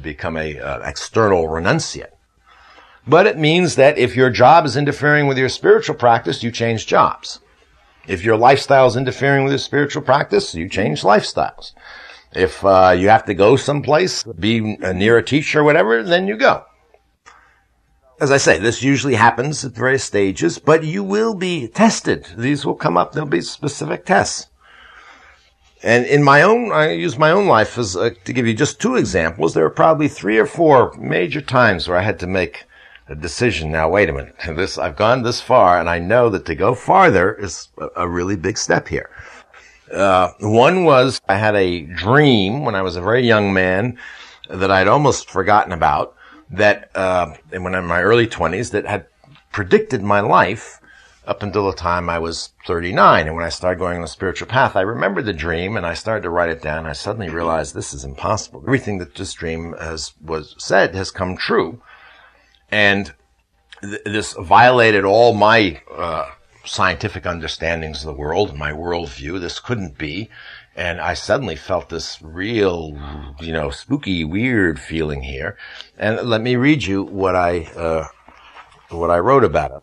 [0.00, 2.12] become a uh, external renunciate.
[3.08, 6.86] But it means that if your job is interfering with your spiritual practice, you change
[6.86, 7.40] jobs.
[8.06, 11.72] If your lifestyle is interfering with your spiritual practice, you change lifestyles.
[12.34, 16.36] If uh, you have to go someplace, be near a teacher or whatever, then you
[16.36, 16.64] go.
[18.20, 22.26] As I say, this usually happens at various stages, but you will be tested.
[22.36, 23.12] These will come up.
[23.12, 24.48] There'll be specific tests.
[25.82, 28.80] And in my own, I use my own life as uh, to give you just
[28.80, 29.52] two examples.
[29.52, 32.64] There are probably three or four major times where I had to make
[33.08, 33.70] a decision.
[33.70, 34.34] Now, wait a minute.
[34.54, 38.08] This, I've gone this far and I know that to go farther is a, a
[38.08, 39.10] really big step here.
[39.92, 43.98] Uh, one was I had a dream when I was a very young man
[44.48, 46.16] that I'd almost forgotten about
[46.50, 49.06] that, uh, when I'm in my early twenties that had
[49.52, 50.80] predicted my life
[51.26, 53.26] up until the time I was 39.
[53.26, 55.94] And when I started going on the spiritual path, I remembered the dream and I
[55.94, 56.86] started to write it down.
[56.86, 58.62] I suddenly realized this is impossible.
[58.66, 61.80] Everything that this dream has was said has come true.
[62.70, 63.12] And
[63.80, 66.30] th- this violated all my uh,
[66.64, 69.40] scientific understandings of the world, my worldview.
[69.40, 70.30] This couldn't be.
[70.76, 72.98] And I suddenly felt this real,
[73.40, 75.56] you know, spooky, weird feeling here.
[75.96, 78.08] And let me read you what I, uh,
[78.88, 79.82] what I wrote about it.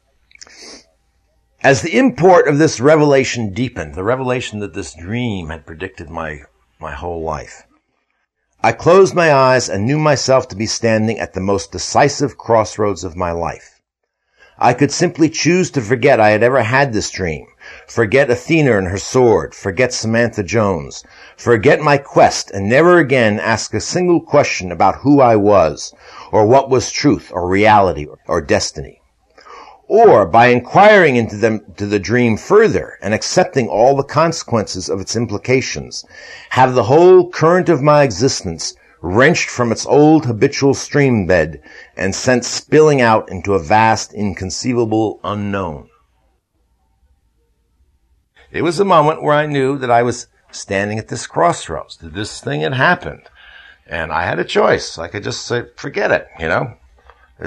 [1.64, 6.42] As the import of this revelation deepened, the revelation that this dream had predicted my,
[6.80, 7.64] my whole life,
[8.64, 13.04] I closed my eyes and knew myself to be standing at the most decisive crossroads
[13.04, 13.82] of my life.
[14.60, 17.48] I could simply choose to forget I had ever had this dream,
[17.88, 21.04] forget Athena and her sword, forget Samantha Jones,
[21.36, 25.92] forget my quest, and never again ask a single question about who I was,
[26.32, 29.01] or what was truth, or reality, or destiny
[29.92, 35.02] or by inquiring into them to the dream further and accepting all the consequences of
[35.02, 36.06] its implications,
[36.52, 41.62] have the whole current of my existence wrenched from its old habitual stream bed
[41.98, 45.90] and sent spilling out into a vast, inconceivable unknown.
[48.50, 52.14] It was a moment where I knew that I was standing at this crossroads, that
[52.14, 53.24] this thing had happened.
[53.86, 54.98] And I had a choice.
[54.98, 56.78] I could just say, forget it, you know,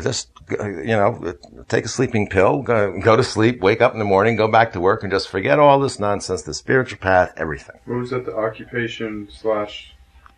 [0.02, 1.34] just you know,
[1.68, 4.72] take a sleeping pill, go, go, to sleep, wake up in the morning, go back
[4.72, 7.76] to work, and just forget all this nonsense, the spiritual path, everything.
[7.86, 9.94] What was that, the occupation slash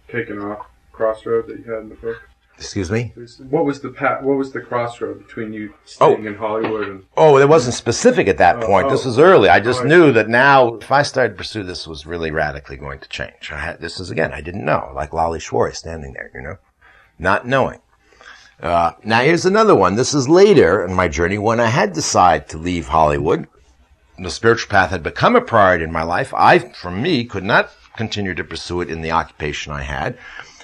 [0.08, 2.22] taken off crossroad that you had in the book?
[2.58, 3.12] Excuse me.
[3.50, 5.80] What was the path, What was the crossroad between you oh.
[5.84, 6.30] staying oh.
[6.30, 7.04] in Hollywood and?
[7.16, 8.86] Oh, it wasn't specific at that oh, point.
[8.86, 9.50] Oh, this was early.
[9.50, 12.30] I oh, just oh, knew that now, if I started to pursue this, was really
[12.30, 13.52] radically going to change.
[13.52, 16.56] I had, this is again, I didn't know, like Lalleshwari standing there, you know,
[17.18, 17.80] not knowing.
[18.60, 19.96] Uh, now here's another one.
[19.96, 23.46] This is later in my journey when I had decided to leave Hollywood.
[24.18, 26.32] The spiritual path had become a priority in my life.
[26.34, 30.16] I, for me, could not continue to pursue it in the occupation I had.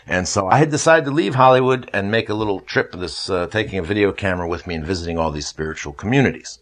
[0.07, 3.47] And so I had decided to leave Hollywood and make a little trip, this, uh,
[3.49, 6.61] taking a video camera with me and visiting all these spiritual communities.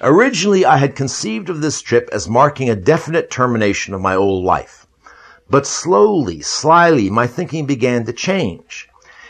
[0.00, 4.44] Originally, I had conceived of this trip as marking a definite termination of my old
[4.44, 4.86] life.
[5.48, 8.88] But slowly, slyly, my thinking began to change.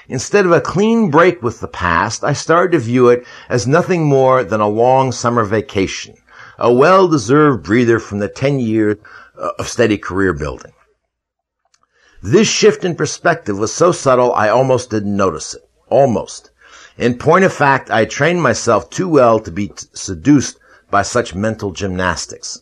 [0.09, 4.05] Instead of a clean break with the past, I started to view it as nothing
[4.05, 6.16] more than a long summer vacation,
[6.59, 8.97] a well-deserved breather from the 10 years
[9.38, 10.73] uh, of steady career building.
[12.23, 15.62] This shift in perspective was so subtle I almost didn't notice it.
[15.88, 16.51] Almost.
[16.97, 20.59] In point of fact, I trained myself too well to be t- seduced
[20.90, 22.61] by such mental gymnastics.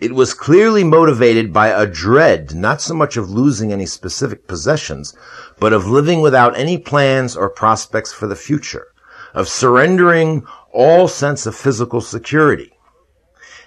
[0.00, 5.14] It was clearly motivated by a dread, not so much of losing any specific possessions,
[5.58, 8.88] but of living without any plans or prospects for the future,
[9.32, 12.72] of surrendering all sense of physical security.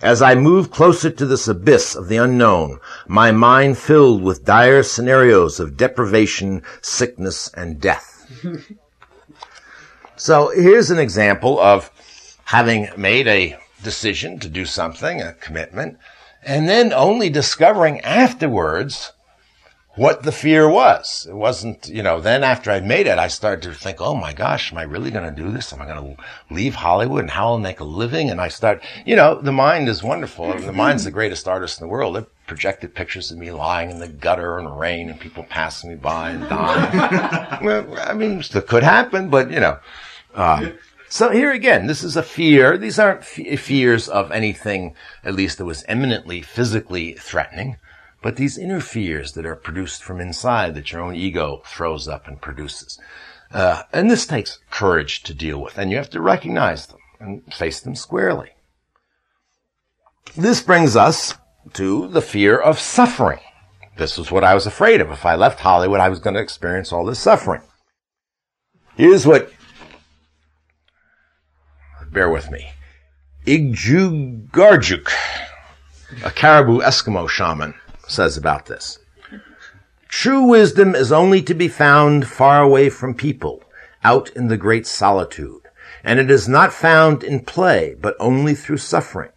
[0.02, 4.84] As I move closer to this abyss of the unknown, my mind filled with dire
[4.84, 8.32] scenarios of deprivation, sickness, and death.
[10.16, 11.90] so here's an example of
[12.46, 15.98] having made a decision to do something, a commitment,
[16.44, 19.14] and then only discovering afterwards
[19.98, 21.26] what the fear was.
[21.28, 24.32] It wasn't, you know, then after I made it, I started to think, oh my
[24.32, 25.74] gosh, am I really going to do this?
[25.74, 28.30] Am I going to leave Hollywood and how I'll I make a living?
[28.30, 30.54] And I start, you know, the mind is wonderful.
[30.58, 32.16] The mind's the greatest artist in the world.
[32.16, 35.96] It projected pictures of me lying in the gutter and rain and people passing me
[35.96, 37.66] by and dying.
[37.66, 39.80] well, I mean, it could happen, but you know,
[40.36, 40.78] um,
[41.10, 42.78] so here again, this is a fear.
[42.78, 47.78] These aren't fears of anything, at least that was eminently physically threatening
[48.22, 52.28] but these inner fears that are produced from inside that your own ego throws up
[52.28, 53.00] and produces.
[53.52, 57.54] Uh, and this takes courage to deal with, and you have to recognize them and
[57.54, 58.50] face them squarely.
[60.36, 61.36] This brings us
[61.74, 63.40] to the fear of suffering.
[63.98, 65.10] This was what I was afraid of.
[65.12, 67.62] If I left Hollywood, I was going to experience all this suffering.
[68.96, 69.52] Here's what,
[72.12, 72.72] bear with me.
[73.46, 75.10] Igjugarjuk,
[76.24, 77.74] a Caribou Eskimo shaman,
[78.08, 79.00] says about this.
[80.08, 83.64] True wisdom is only to be found far away from people,
[84.04, 85.62] out in the great solitude,
[86.04, 89.32] and it is not found in play, but only through suffering.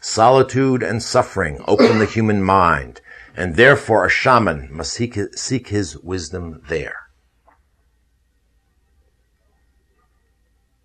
[0.00, 3.00] Solitude and suffering open the human mind,
[3.36, 7.07] and therefore a shaman must seek his wisdom there.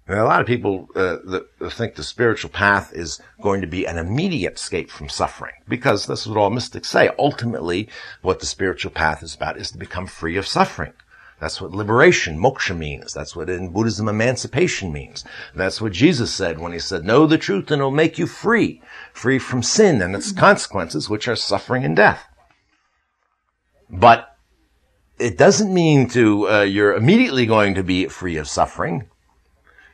[0.08, 1.18] A lot of people uh,
[1.70, 6.22] think the spiritual path is going to be an immediate escape from suffering, because this
[6.22, 7.10] is what all mystics say.
[7.18, 7.88] Ultimately,
[8.22, 10.94] what the spiritual path is about is to become free of suffering.
[11.40, 13.14] That's what liberation, moksha means.
[13.14, 15.26] That's what in Buddhism emancipation means.
[15.56, 18.82] That's what Jesus said when he said, know the truth and it'll make you free,
[19.14, 22.26] free from sin and its consequences, which are suffering and death.
[23.90, 24.38] But
[25.20, 29.10] it doesn't mean to, uh, you're immediately going to be free of suffering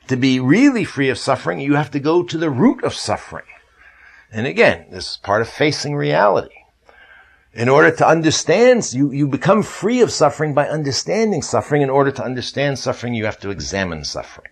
[0.09, 3.45] to be really free of suffering, you have to go to the root of suffering.
[4.31, 6.55] And again, this is part of facing reality.
[7.53, 11.83] In order to understand, you, you become free of suffering by understanding suffering.
[11.83, 14.49] In order to understand suffering, you have to examine suffering.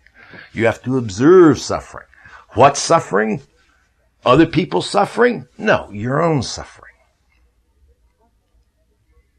[0.53, 2.05] You have to observe suffering.
[2.53, 3.41] What suffering?
[4.23, 5.47] Other people's suffering?
[5.57, 6.93] No, your own suffering.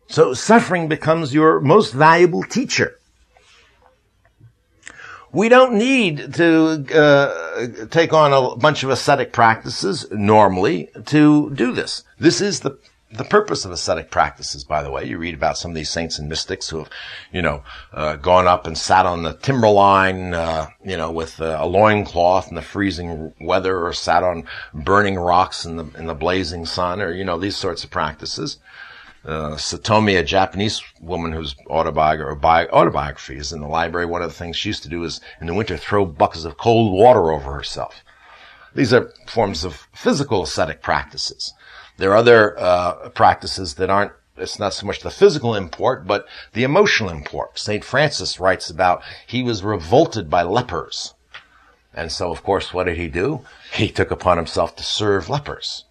[0.09, 2.98] So suffering becomes your most valuable teacher.
[5.33, 11.73] We don't need to uh, take on a bunch of ascetic practices normally to do
[11.73, 12.03] this.
[12.19, 12.79] This is the
[13.11, 16.19] the purpose of ascetic practices, by the way, you read about some of these saints
[16.19, 16.91] and mystics who have,
[17.33, 17.63] you know,
[17.95, 22.49] uh, gone up and sat on the timberline, uh, you know, with uh, a loincloth
[22.51, 27.01] in the freezing weather, or sat on burning rocks in the in the blazing sun,
[27.01, 28.59] or you know, these sorts of practices
[29.25, 34.07] uh, Satomi, a Japanese woman whose autobiography, autobiography is in the library.
[34.07, 36.57] One of the things she used to do is in the winter throw buckets of
[36.57, 38.03] cold water over herself.
[38.75, 41.53] These are forms of physical ascetic practices.
[41.97, 44.13] There are other uh, practices that aren't.
[44.37, 47.59] It's not so much the physical import, but the emotional import.
[47.59, 51.15] Saint Francis writes about he was revolted by lepers,
[51.93, 53.45] and so of course, what did he do?
[53.73, 55.87] He took upon himself to serve lepers.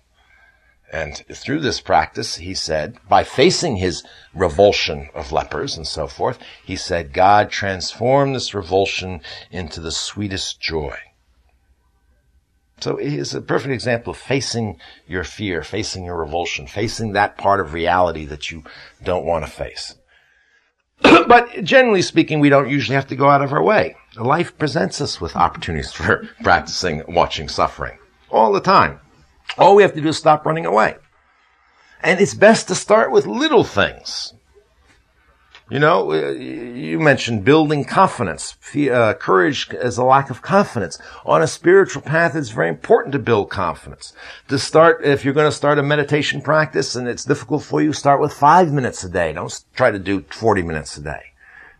[0.91, 6.39] And through this practice, he said, by facing his revulsion of lepers and so forth,
[6.63, 9.21] he said, God transformed this revulsion
[9.51, 10.97] into the sweetest joy.
[12.79, 17.37] So he is a perfect example of facing your fear, facing your revulsion, facing that
[17.37, 18.63] part of reality that you
[19.03, 19.95] don't want to face.
[21.01, 23.95] but generally speaking, we don't usually have to go out of our way.
[24.15, 27.97] Life presents us with opportunities for practicing watching suffering
[28.29, 28.99] all the time.
[29.57, 30.95] All we have to do is stop running away.
[32.01, 34.33] And it's best to start with little things.
[35.69, 38.55] You know, uh, you mentioned building confidence.
[38.73, 40.97] Uh, courage is a lack of confidence.
[41.25, 44.13] On a spiritual path, it's very important to build confidence.
[44.47, 47.91] To start, if you're going to start a meditation practice and it's difficult for you,
[47.91, 49.33] start with five minutes a day.
[49.33, 51.33] Don't try to do 40 minutes a day.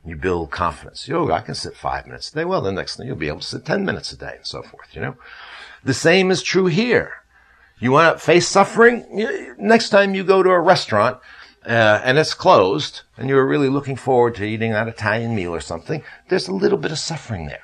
[0.03, 1.07] You build confidence.
[1.07, 2.45] Yo, I can sit five minutes a day.
[2.45, 4.63] Well, the next thing you'll be able to sit 10 minutes a day and so
[4.63, 5.15] forth, you know.
[5.85, 7.16] The same is true here.
[7.79, 9.05] You want to face suffering?
[9.59, 11.19] Next time you go to a restaurant
[11.65, 15.59] uh, and it's closed, and you're really looking forward to eating that Italian meal or
[15.59, 17.61] something, there's a little bit of suffering there.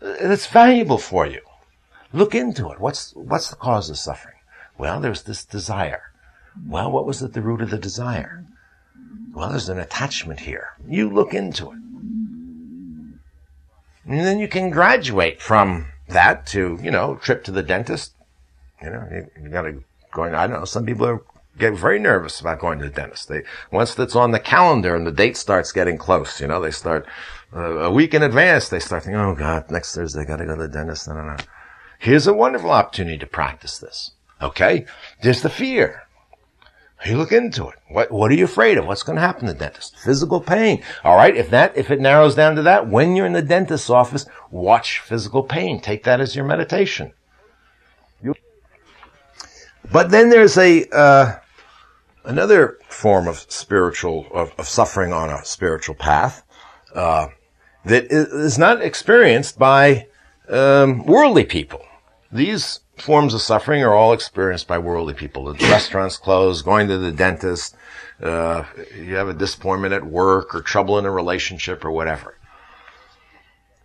[0.00, 1.42] That's valuable for you.
[2.12, 2.80] Look into it.
[2.80, 4.36] What's what's the cause of suffering?
[4.78, 6.12] Well, there's this desire.
[6.66, 8.46] Well, what was at the root of the desire?
[9.32, 10.70] Well, there's an attachment here.
[10.88, 11.78] You look into it.
[14.06, 18.14] And then you can graduate from that to, you know, trip to the dentist.
[18.82, 19.80] You know, you, you gotta
[20.12, 21.22] go, I don't know, some people are,
[21.58, 23.28] get very nervous about going to the dentist.
[23.28, 26.70] They, once that's on the calendar and the date starts getting close, you know, they
[26.70, 27.06] start,
[27.54, 30.54] uh, a week in advance, they start thinking, oh God, next Thursday I gotta go
[30.54, 31.08] to the dentist.
[31.08, 31.36] No.
[31.98, 34.12] Here's a wonderful opportunity to practice this.
[34.40, 34.86] Okay?
[35.22, 36.04] There's the fear.
[37.06, 37.76] You look into it.
[37.88, 38.86] What, what are you afraid of?
[38.86, 39.96] What's going to happen to the dentist?
[39.98, 40.82] Physical pain.
[41.04, 41.36] All right.
[41.36, 44.98] If that, if it narrows down to that, when you're in the dentist's office, watch
[44.98, 45.80] physical pain.
[45.80, 47.12] Take that as your meditation.
[49.90, 51.38] But then there's a, uh,
[52.24, 56.42] another form of spiritual, of, of, suffering on a spiritual path,
[56.94, 57.28] uh,
[57.84, 60.08] that is not experienced by,
[60.48, 61.84] um, worldly people.
[62.30, 65.52] These forms of suffering are all experienced by worldly people.
[65.52, 67.74] The restaurants closed, going to the dentist,
[68.22, 68.64] uh,
[68.94, 72.37] you have a disappointment at work or trouble in a relationship or whatever.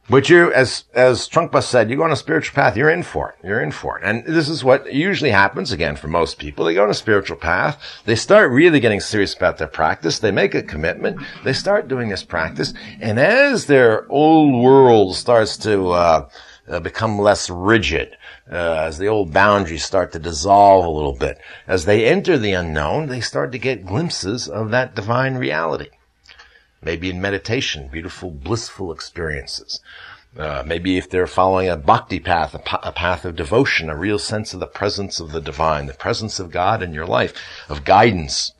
[0.09, 3.29] But you, as, as Trungpa said, you go on a spiritual path, you're in for
[3.29, 3.47] it.
[3.47, 4.03] You're in for it.
[4.03, 6.65] And this is what usually happens again for most people.
[6.65, 7.81] They go on a spiritual path.
[8.03, 10.19] They start really getting serious about their practice.
[10.19, 11.21] They make a commitment.
[11.45, 12.73] They start doing this practice.
[12.99, 16.29] And as their old world starts to, uh,
[16.67, 18.15] uh, become less rigid,
[18.51, 21.37] uh, as the old boundaries start to dissolve a little bit.
[21.67, 25.89] As they enter the unknown, they start to get glimpses of that divine reality.
[26.83, 29.79] Maybe in meditation, beautiful, blissful experiences.
[30.37, 34.53] Uh, maybe if they're following a bhakti path, a, path of devotion, a real sense
[34.53, 37.33] of the presence of the divine, the presence of God in your life,
[37.69, 38.53] of guidance,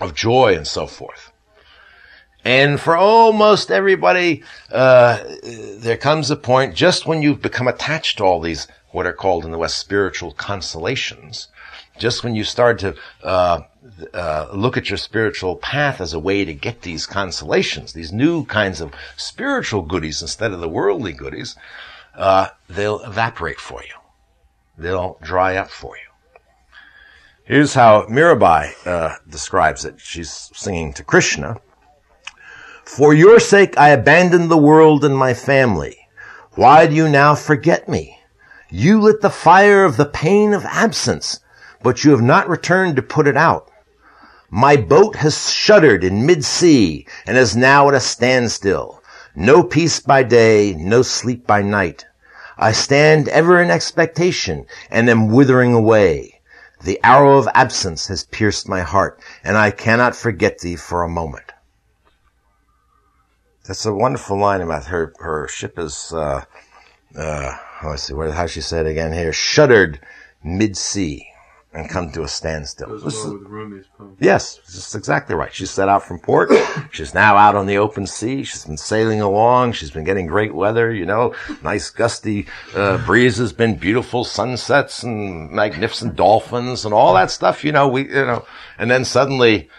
[0.00, 1.32] of joy, and so forth.
[2.44, 8.24] And for almost everybody, uh, there comes a point just when you've become attached to
[8.24, 11.48] all these, what are called in the West spiritual consolations,
[11.98, 12.94] just when you start to
[13.24, 13.60] uh,
[14.14, 18.44] uh, look at your spiritual path as a way to get these consolations, these new
[18.44, 21.56] kinds of spiritual goodies instead of the worldly goodies,
[22.14, 23.94] uh, they'll evaporate for you.
[24.78, 26.12] They'll dry up for you.
[27.44, 30.00] Here's how Mirabai uh, describes it.
[30.00, 31.60] She's singing to Krishna.
[32.84, 35.96] For your sake I abandoned the world and my family.
[36.52, 38.18] Why do you now forget me?
[38.70, 41.40] You lit the fire of the pain of absence,
[41.82, 43.70] but you have not returned to put it out.
[44.54, 49.02] My boat has shuddered in mid-sea and is now at a standstill.
[49.34, 52.04] No peace by day, no sleep by night.
[52.58, 56.42] I stand ever in expectation and am withering away.
[56.84, 61.08] The arrow of absence has pierced my heart, and I cannot forget thee for a
[61.08, 61.50] moment.
[63.66, 65.14] That's a wonderful line about her.
[65.18, 66.44] Her ship is, uh,
[67.16, 69.98] uh, let's see, how she said again here, shuddered
[70.44, 71.31] mid-sea
[71.74, 72.88] and come to a standstill.
[72.88, 74.16] Goes well with Rumi's poem.
[74.20, 75.52] Yes, that's exactly right.
[75.52, 76.50] She set out from port.
[76.90, 78.44] She's now out on the open sea.
[78.44, 79.72] She's been sailing along.
[79.72, 85.50] She's been getting great weather, you know, nice gusty uh, breezes, been beautiful sunsets and
[85.50, 88.44] magnificent dolphins and all that stuff, you know, we, you know,
[88.78, 89.70] and then suddenly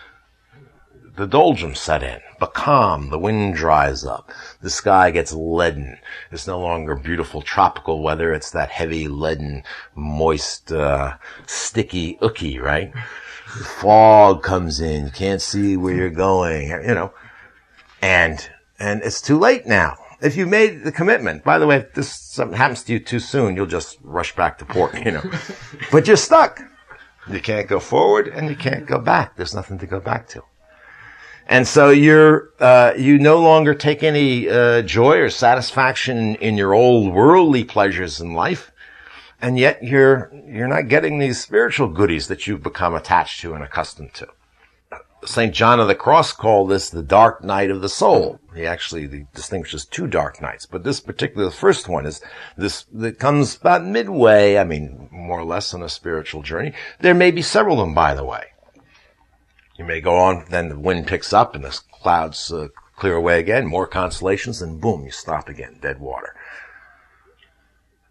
[1.15, 3.09] the doldrums set in calm.
[3.09, 4.31] The wind dries up.
[4.61, 5.97] The sky gets leaden.
[6.31, 8.33] It's no longer beautiful tropical weather.
[8.33, 9.63] It's that heavy, leaden,
[9.95, 12.93] moist, uh, sticky ookie, right?
[13.79, 15.05] Fog comes in.
[15.05, 17.13] You can't see where you're going, you know.
[18.01, 19.97] And, and it's too late now.
[20.21, 23.19] If you made the commitment, by the way, if this something happens to you too
[23.19, 25.23] soon, you'll just rush back to port, you know.
[25.91, 26.61] but you're stuck.
[27.29, 29.35] You can't go forward and you can't go back.
[29.35, 30.43] There's nothing to go back to.
[31.47, 36.73] And so you're, uh, you no longer take any, uh, joy or satisfaction in your
[36.73, 38.71] old worldly pleasures in life.
[39.41, 43.63] And yet you're, you're not getting these spiritual goodies that you've become attached to and
[43.63, 44.27] accustomed to.
[45.25, 45.53] St.
[45.53, 48.39] John of the Cross called this the dark night of the soul.
[48.55, 52.21] He actually distinguishes two dark nights, but this particular, the first one is
[52.57, 56.73] this, that comes about midway, I mean, more or less on a spiritual journey.
[56.99, 58.52] There may be several of them, by the way.
[59.75, 63.39] You may go on, then the wind picks up and the clouds uh, clear away
[63.39, 66.35] again, more consolations, and boom, you stop again, dead water.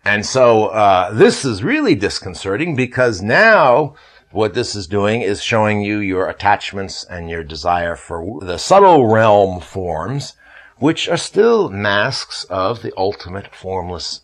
[0.05, 3.95] And so uh, this is really disconcerting because now
[4.33, 9.07] what this is doing is showing you your attachments and your desire for the subtle
[9.07, 10.35] realm forms,
[10.79, 14.23] which are still masks of the ultimate formless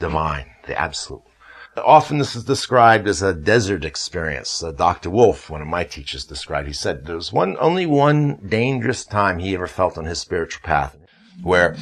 [0.00, 1.22] divine, the absolute.
[1.76, 4.62] Often this is described as a desert experience.
[4.62, 5.08] Uh, Dr.
[5.08, 9.38] Wolf, one of my teachers, described, he said there was one, only one dangerous time
[9.38, 10.96] he ever felt on his spiritual path
[11.42, 11.76] where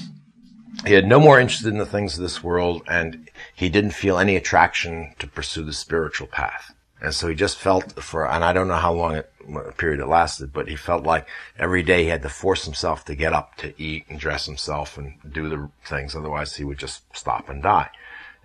[0.87, 4.19] he had no more interest in the things of this world and he didn't feel
[4.19, 6.73] any attraction to pursue the spiritual path.
[7.03, 9.33] And so he just felt for, and I don't know how long it
[9.77, 11.27] period it lasted, but he felt like
[11.59, 14.97] every day he had to force himself to get up to eat and dress himself
[14.97, 16.15] and do the things.
[16.15, 17.91] Otherwise he would just stop and die.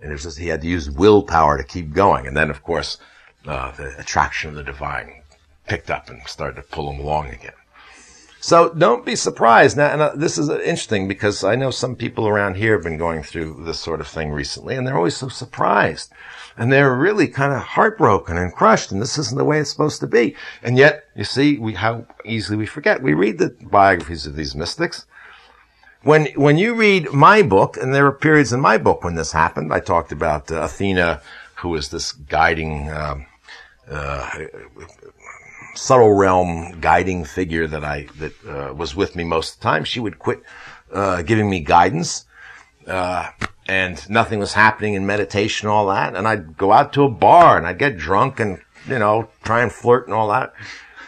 [0.02, 2.28] And it was just, he had to use willpower to keep going.
[2.28, 2.98] And then of course,
[3.48, 5.22] uh, the attraction of the divine
[5.68, 7.54] picked up and started to pull him along again.
[8.46, 9.76] So don't be surprised.
[9.76, 13.00] Now, and uh, this is interesting because I know some people around here have been
[13.00, 16.12] going through this sort of thing recently and they're always so surprised
[16.56, 20.00] and they're really kind of heartbroken and crushed and this isn't the way it's supposed
[20.02, 20.36] to be.
[20.62, 23.02] And yet, you see, we, how easily we forget.
[23.02, 25.08] We read the biographies of these mystics.
[26.06, 29.32] When, when you read my book, and there were periods in my book when this
[29.32, 31.20] happened, I talked about uh, Athena,
[31.56, 33.26] who was this guiding, um,
[33.90, 34.30] uh,
[35.74, 39.84] subtle realm guiding figure that I that uh, was with me most of the time.
[39.84, 40.44] She would quit
[40.94, 42.26] uh, giving me guidance,
[42.86, 43.32] uh,
[43.68, 46.16] and nothing was happening in meditation, all that.
[46.16, 49.64] And I'd go out to a bar and I'd get drunk and you know try
[49.64, 50.54] and flirt and all that.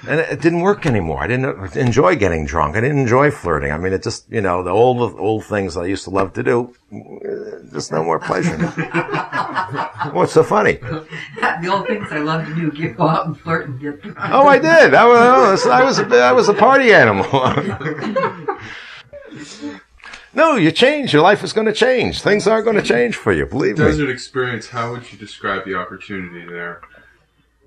[0.06, 1.24] And it, didn't work anymore.
[1.24, 2.76] I didn't enjoy getting drunk.
[2.76, 3.72] I didn't enjoy flirting.
[3.72, 6.43] I mean, it just, you know, the old, old things I used to love to
[6.43, 8.58] do, eh, just no more pleasure.
[10.14, 10.74] What's so funny?
[10.74, 14.18] the old things I love to do, get go out and flirt and get drunk.
[14.32, 14.93] Oh, I did.
[14.93, 17.26] I was, I was, I was a party animal.
[20.34, 21.12] no, you change.
[21.12, 22.22] Your life is going to change.
[22.22, 23.48] Things are going to change for you.
[23.48, 23.91] Believe Desert me.
[23.91, 24.68] Desert experience.
[24.68, 26.82] How would you describe the opportunity there?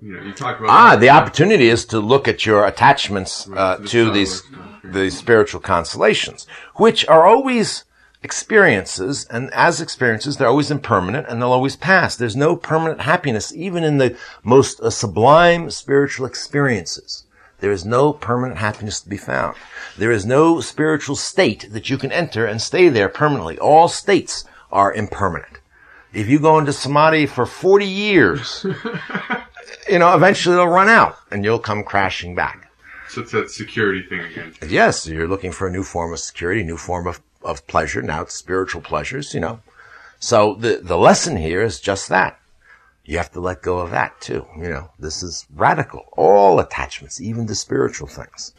[0.01, 3.77] You know, you talk about ah, the opportunity is to look at your attachments uh,
[3.85, 4.41] to these
[4.83, 7.83] the spiritual consolations, which are always
[8.23, 12.15] experiences, and as experiences, they're always impermanent and they'll always pass.
[12.15, 17.25] There's no permanent happiness, even in the most uh, sublime spiritual experiences.
[17.59, 19.55] There is no permanent happiness to be found.
[19.97, 23.59] There is no spiritual state that you can enter and stay there permanently.
[23.59, 25.59] All states are impermanent.
[26.11, 28.65] If you go into samadhi for 40 years,
[29.89, 32.71] you know, eventually it'll run out and you'll come crashing back.
[33.09, 34.53] So it's that security thing again.
[34.67, 38.01] Yes, you're looking for a new form of security, new form of, of pleasure.
[38.01, 39.59] Now it's spiritual pleasures, you know.
[40.19, 42.39] So the, the lesson here is just that.
[43.03, 44.45] You have to let go of that too.
[44.55, 46.05] You know, this is radical.
[46.15, 48.53] All attachments, even to spiritual things.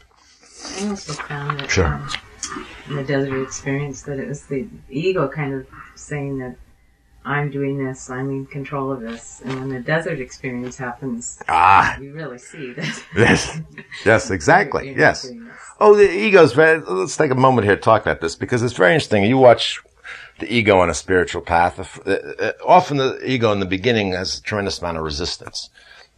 [0.77, 1.85] I also found that Sure.
[1.87, 2.09] um,
[2.89, 6.57] in the desert experience that it was the ego kind of saying that
[7.25, 9.41] I'm doing this, I'm in control of this.
[9.45, 13.03] And when the desert experience happens, Ah, you really see that.
[13.15, 13.59] yes,
[14.05, 14.89] yes, exactly.
[14.89, 15.31] you're Yes.
[15.79, 18.73] Oh, the ego's very, let's take a moment here to talk about this because it's
[18.73, 19.23] very interesting.
[19.23, 19.81] You watch
[20.39, 21.79] the ego on a spiritual path.
[22.65, 25.69] Often the ego in the beginning has a tremendous amount of resistance.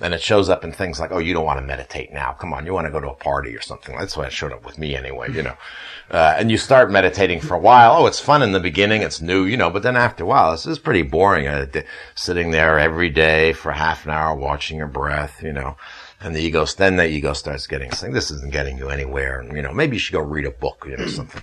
[0.01, 2.33] And it shows up in things like, oh, you don't want to meditate now.
[2.33, 3.97] Come on, you want to go to a party or something.
[3.97, 5.55] That's why it showed up with me anyway, you know.
[6.11, 7.95] Uh, and you start meditating for a while.
[7.95, 9.03] Oh, it's fun in the beginning.
[9.03, 11.47] It's new, you know, but then after a while, this is pretty boring.
[11.47, 11.65] Uh,
[12.13, 15.77] sitting there every day for half an hour watching your breath, you know.
[16.19, 19.39] And the ego, then the ego starts getting saying, this isn't getting you anywhere.
[19.39, 21.41] And, you know, maybe you should go read a book, you know, something.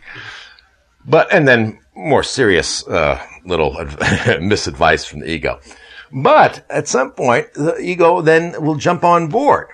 [1.06, 5.60] But, and then more serious, uh, little misadvice from the ego.
[6.12, 9.68] But at some point, the ego then will jump on board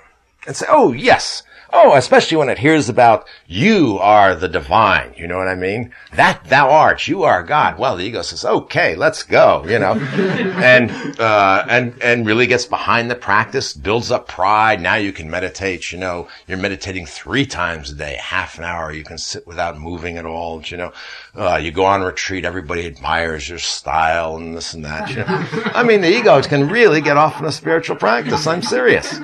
[0.47, 1.43] and say, oh, yes.
[1.71, 5.13] Oh, especially when it hears about you are the divine.
[5.19, 5.93] You know what I mean?
[6.15, 7.07] That thou art.
[7.07, 7.79] You are God.
[7.79, 10.91] Well, the ego says, okay, let's go, you know, and,
[11.21, 14.81] uh, and, and really gets behind the practice, builds up pride.
[14.81, 18.91] Now you can meditate, you know, you're meditating three times a day, half an hour.
[18.91, 20.93] You can sit without moving at all, you know,
[21.35, 22.47] uh, you go on retreat.
[22.47, 25.11] Everybody admires your style and this and that.
[25.11, 25.25] You know?
[25.75, 28.47] I mean, the ego can really get off in a spiritual practice.
[28.47, 29.21] I'm serious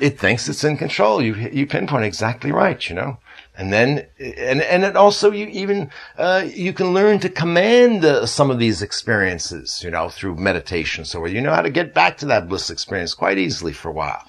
[0.00, 1.22] it thinks it's in control.
[1.22, 3.18] You you pinpoint exactly right, you know.
[3.56, 8.26] And then, and and it also you even uh, you can learn to command uh,
[8.26, 11.04] some of these experiences, you know, through meditation.
[11.04, 13.92] So you know how to get back to that bliss experience quite easily for a
[13.92, 14.24] while.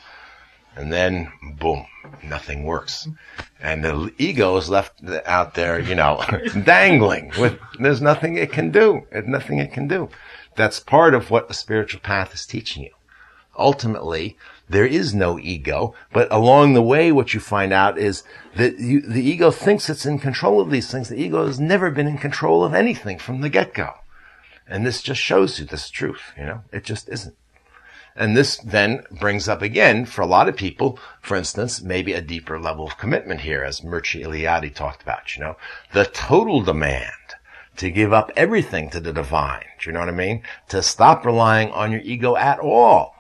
[0.76, 1.86] And then, boom,
[2.22, 3.08] nothing works,
[3.62, 6.22] and the ego is left out there, you know,
[6.66, 7.58] dangling with.
[7.80, 9.08] There's nothing it can do.
[9.10, 10.10] There's nothing it can do.
[10.56, 12.92] That's part of what the spiritual path is teaching you.
[13.58, 14.38] Ultimately,
[14.68, 18.24] there is no ego, but along the way, what you find out is
[18.56, 21.10] that you, the ego thinks it's in control of these things.
[21.10, 23.94] The ego has never been in control of anything from the get-go.
[24.68, 26.62] And this just shows you this truth, you know?
[26.72, 27.36] It just isn't.
[28.16, 32.22] And this then brings up again, for a lot of people, for instance, maybe a
[32.22, 35.58] deeper level of commitment here, as Mircea Eliade talked about, you know?
[35.94, 37.12] The total demand
[37.78, 39.66] to give up everything to the divine.
[39.80, 40.44] Do you know what I mean?
[40.70, 43.15] To stop relying on your ego at all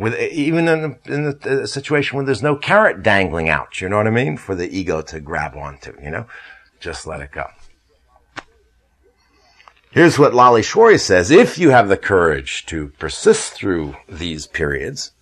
[0.00, 4.10] with even in, in situation where there's no carrot dangling out, you know what I
[4.10, 6.26] mean, for the ego to grab onto, you know,
[6.80, 7.46] just let it go.
[9.92, 15.12] Here's what Lalleshwari says: If you have the courage to persist through these periods,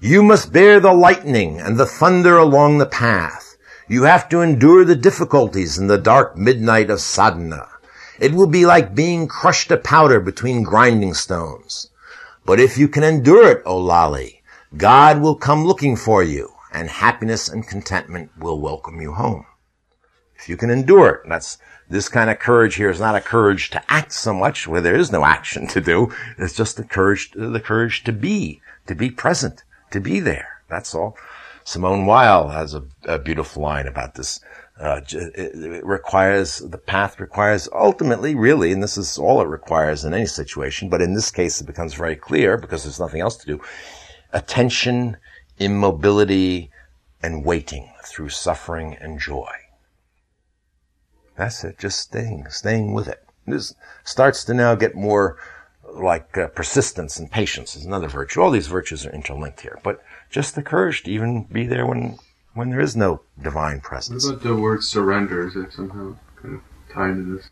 [0.00, 3.56] You must bear the lightning and the thunder along the path.
[3.88, 7.66] You have to endure the difficulties in the dark midnight of sadhana.
[8.20, 11.90] It will be like being crushed to powder between grinding stones.
[12.48, 14.42] But if you can endure it, O Lali,
[14.74, 19.44] God will come looking for you, and happiness and contentment will welcome you home.
[20.34, 21.58] If you can endure it, that's
[21.90, 24.96] this kind of courage here is not a courage to act so much where there
[24.96, 26.10] is no action to do.
[26.38, 30.62] It's just the courage, the courage to be, to be present, to be there.
[30.70, 31.18] That's all.
[31.64, 34.40] Simone Weil has a, a beautiful line about this.
[34.80, 40.14] Uh, it, requires, the path requires ultimately, really, and this is all it requires in
[40.14, 43.46] any situation, but in this case it becomes very clear because there's nothing else to
[43.46, 43.60] do.
[44.32, 45.16] Attention,
[45.58, 46.70] immobility,
[47.20, 49.50] and waiting through suffering and joy.
[51.36, 51.78] That's it.
[51.78, 53.24] Just staying, staying with it.
[53.46, 53.74] This
[54.04, 55.38] starts to now get more
[55.92, 58.40] like uh, persistence and patience is another virtue.
[58.40, 62.18] All these virtues are interlinked here, but just the courage to even be there when
[62.58, 64.24] when there is no divine presence.
[64.24, 65.46] What about the word surrender?
[65.46, 66.60] Is it somehow kind of
[66.92, 67.50] tied to this?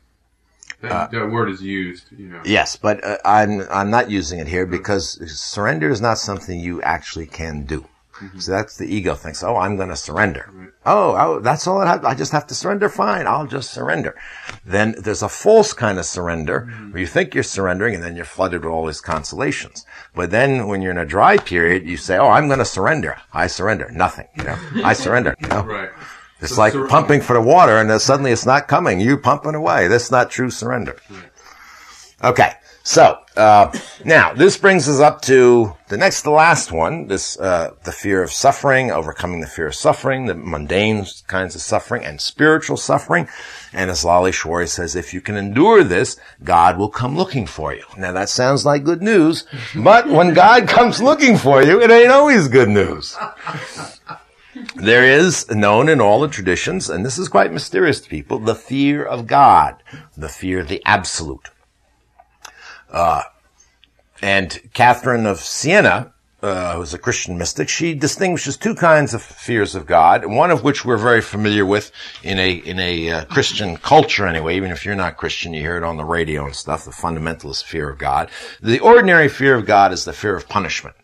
[0.80, 2.42] That, uh, that word is used, you know.
[2.44, 6.82] Yes, but uh, I'm I'm not using it here because surrender is not something you
[6.82, 7.86] actually can do.
[8.20, 8.38] Mm-hmm.
[8.38, 10.48] So that's the ego thinks, oh, I'm going to surrender.
[10.52, 10.68] Right.
[10.86, 12.04] Oh, oh, that's all I have.
[12.04, 12.88] I just have to surrender.
[12.88, 13.26] Fine.
[13.26, 14.16] I'll just surrender.
[14.64, 16.92] Then there's a false kind of surrender mm-hmm.
[16.92, 19.84] where you think you're surrendering and then you're flooded with all these consolations.
[20.14, 23.16] But then when you're in a dry period, you say, oh, I'm going to surrender.
[23.32, 23.90] I surrender.
[23.90, 24.28] Nothing.
[24.36, 25.36] You know, I surrender.
[25.40, 25.64] You know?
[25.64, 25.90] Right.
[26.40, 29.00] It's so like sur- pumping for the water and then suddenly it's not coming.
[29.00, 29.88] You pumping away.
[29.88, 30.96] That's not true surrender.
[31.10, 32.30] Right.
[32.30, 32.52] Okay.
[32.86, 37.08] So uh, now this brings us up to the next, the last one.
[37.08, 41.62] This uh, the fear of suffering, overcoming the fear of suffering, the mundane kinds of
[41.62, 43.28] suffering, and spiritual suffering.
[43.72, 47.82] And as Lalleshwari says, if you can endure this, God will come looking for you.
[47.98, 52.12] Now that sounds like good news, but when God comes looking for you, it ain't
[52.12, 53.16] always good news.
[54.76, 58.54] There is known in all the traditions, and this is quite mysterious to people, the
[58.54, 59.82] fear of God,
[60.16, 61.50] the fear of the absolute.
[62.90, 63.22] Uh,
[64.22, 66.12] and Catherine of Siena,
[66.42, 70.62] uh, who's a Christian mystic, she distinguishes two kinds of fears of God, one of
[70.62, 71.90] which we're very familiar with
[72.22, 74.56] in a in a uh, Christian culture anyway.
[74.56, 76.84] Even if you're not Christian, you hear it on the radio and stuff.
[76.84, 78.30] The fundamentalist fear of God.
[78.62, 80.96] The ordinary fear of God is the fear of punishment.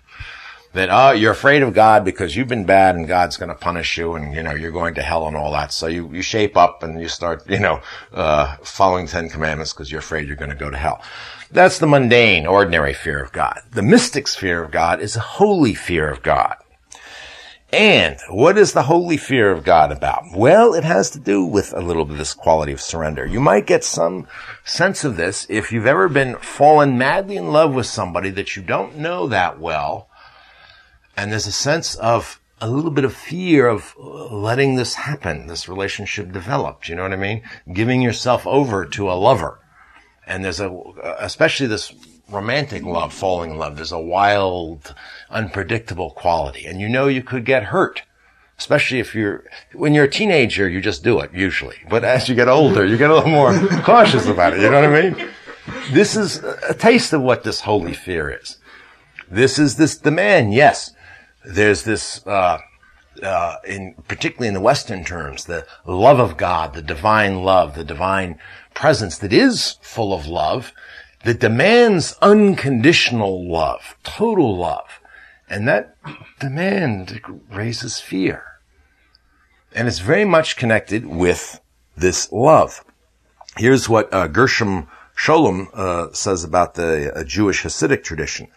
[0.74, 3.98] That oh, you're afraid of God because you've been bad and God's going to punish
[3.98, 5.72] you, and you know you're going to hell and all that.
[5.72, 9.90] So you you shape up and you start you know uh, following Ten Commandments because
[9.90, 11.02] you're afraid you're going to go to hell.
[11.52, 13.60] That's the mundane, ordinary fear of God.
[13.72, 16.56] The mystic's fear of God is a holy fear of God.
[17.70, 20.24] And what is the holy fear of God about?
[20.34, 23.26] Well, it has to do with a little bit of this quality of surrender.
[23.26, 24.26] You might get some
[24.64, 28.62] sense of this if you've ever been fallen madly in love with somebody that you
[28.62, 30.08] don't know that well.
[31.18, 35.68] And there's a sense of a little bit of fear of letting this happen, this
[35.68, 36.84] relationship develop.
[36.84, 37.42] Do you know what I mean?
[37.70, 39.61] Giving yourself over to a lover
[40.26, 40.70] and there's a,
[41.18, 41.92] especially this
[42.28, 44.94] romantic love, falling in love, there's a wild,
[45.30, 46.66] unpredictable quality.
[46.66, 48.02] And you know you could get hurt.
[48.58, 51.76] Especially if you're, when you're a teenager, you just do it, usually.
[51.88, 54.60] But as you get older, you get a little more cautious about it.
[54.60, 55.30] You know what I mean?
[55.90, 56.36] This is
[56.68, 58.58] a taste of what this holy fear is.
[59.28, 60.92] This is this demand, yes.
[61.44, 62.58] There's this, uh,
[63.22, 67.84] uh, in particularly in the Western terms, the love of God, the divine love, the
[67.84, 68.38] divine
[68.74, 70.72] presence that is full of love,
[71.24, 75.00] that demands unconditional love, total love.
[75.48, 75.96] And that
[76.40, 77.20] demand
[77.50, 78.44] raises fear.
[79.74, 81.60] And it's very much connected with
[81.96, 82.84] this love.
[83.56, 88.48] Here's what uh, Gershom Scholem uh, says about the uh, Jewish Hasidic tradition.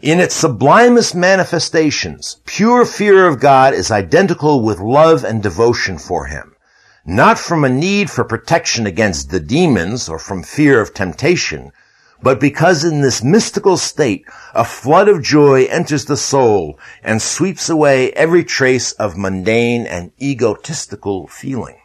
[0.00, 6.26] In its sublimest manifestations, pure fear of God is identical with love and devotion for
[6.26, 6.53] Him
[7.04, 11.70] not from a need for protection against the demons or from fear of temptation,
[12.22, 14.24] but because in this mystical state,
[14.54, 20.10] a flood of joy enters the soul and sweeps away every trace of mundane and
[20.20, 21.76] egotistical feeling.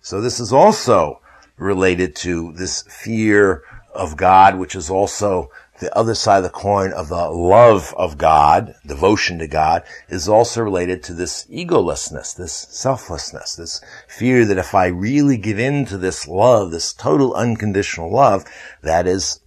[0.00, 1.20] So this is also
[1.56, 3.62] related to this fear
[3.94, 8.18] of God, which is also the other side of the coin of the love of
[8.18, 14.58] God, devotion to God, is also related to this egolessness, this selflessness, this fear that
[14.58, 18.44] if I really give in to this love, this total unconditional love,
[18.82, 19.40] that is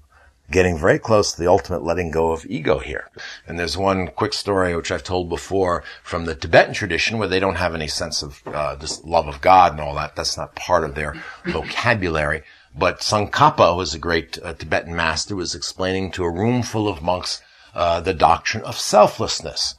[0.51, 3.09] getting very close to the ultimate letting go of ego here.
[3.47, 7.39] And there's one quick story which I've told before from the Tibetan tradition where they
[7.39, 10.15] don't have any sense of uh, this love of God and all that.
[10.15, 11.15] That's not part of their
[11.45, 12.43] vocabulary.
[12.76, 17.01] But Tsongkhapa, was a great uh, Tibetan master, was explaining to a room full of
[17.01, 17.41] monks
[17.74, 19.76] uh, the doctrine of selflessness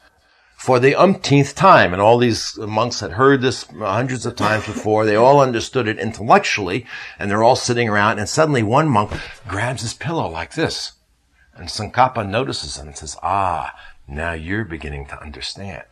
[0.60, 1.92] for the umpteenth time.
[1.92, 5.06] And all these monks had heard this hundreds of times before.
[5.06, 6.86] They all understood it intellectually
[7.18, 9.12] and they're all sitting around and suddenly one monk
[9.48, 10.92] grabs his pillow like this.
[11.54, 13.74] And Tsongkhapa notices him and says, ah,
[14.06, 15.84] now you're beginning to understand.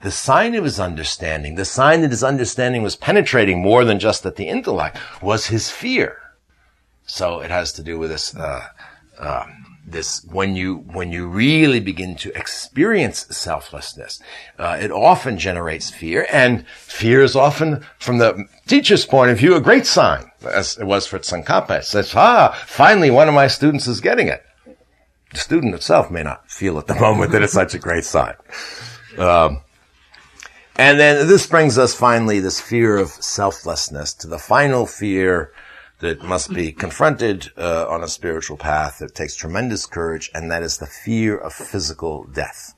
[0.00, 4.24] The sign of his understanding, the sign that his understanding was penetrating more than just
[4.24, 6.19] at the intellect, was his fear.
[7.06, 8.66] So it has to do with this, uh,
[9.18, 9.46] uh,
[9.86, 14.20] this when you when you really begin to experience selflessness,
[14.58, 19.56] uh, it often generates fear, and fear is often, from the teacher's point of view,
[19.56, 21.78] a great sign, as it was for Tsongkhapa.
[21.78, 24.44] It says, "Ah, finally, one of my students is getting it."
[25.32, 28.34] The student itself may not feel at the moment that it's such a great sign.
[29.18, 29.62] Um,
[30.76, 35.52] and then this brings us finally this fear of selflessness to the final fear
[36.00, 39.00] that must be confronted uh, on a spiritual path.
[39.00, 42.74] It takes tremendous courage, and that is the fear of physical death.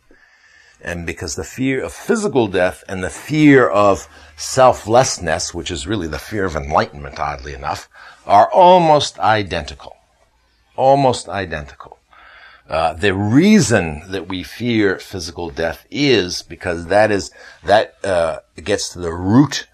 [0.80, 6.08] And because the fear of physical death and the fear of selflessness, which is really
[6.08, 7.88] the fear of enlightenment, oddly enough,
[8.26, 9.96] are almost identical.
[10.76, 11.98] Almost identical.
[12.68, 17.30] Uh, the reason that we fear physical death is because that is
[17.62, 19.66] that uh, gets to the root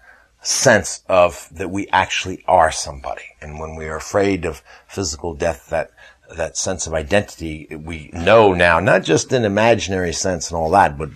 [0.49, 3.35] sense of that we actually are somebody.
[3.39, 5.91] And when we are afraid of physical death, that
[6.35, 10.97] that sense of identity we know now, not just in imaginary sense and all that,
[10.97, 11.09] but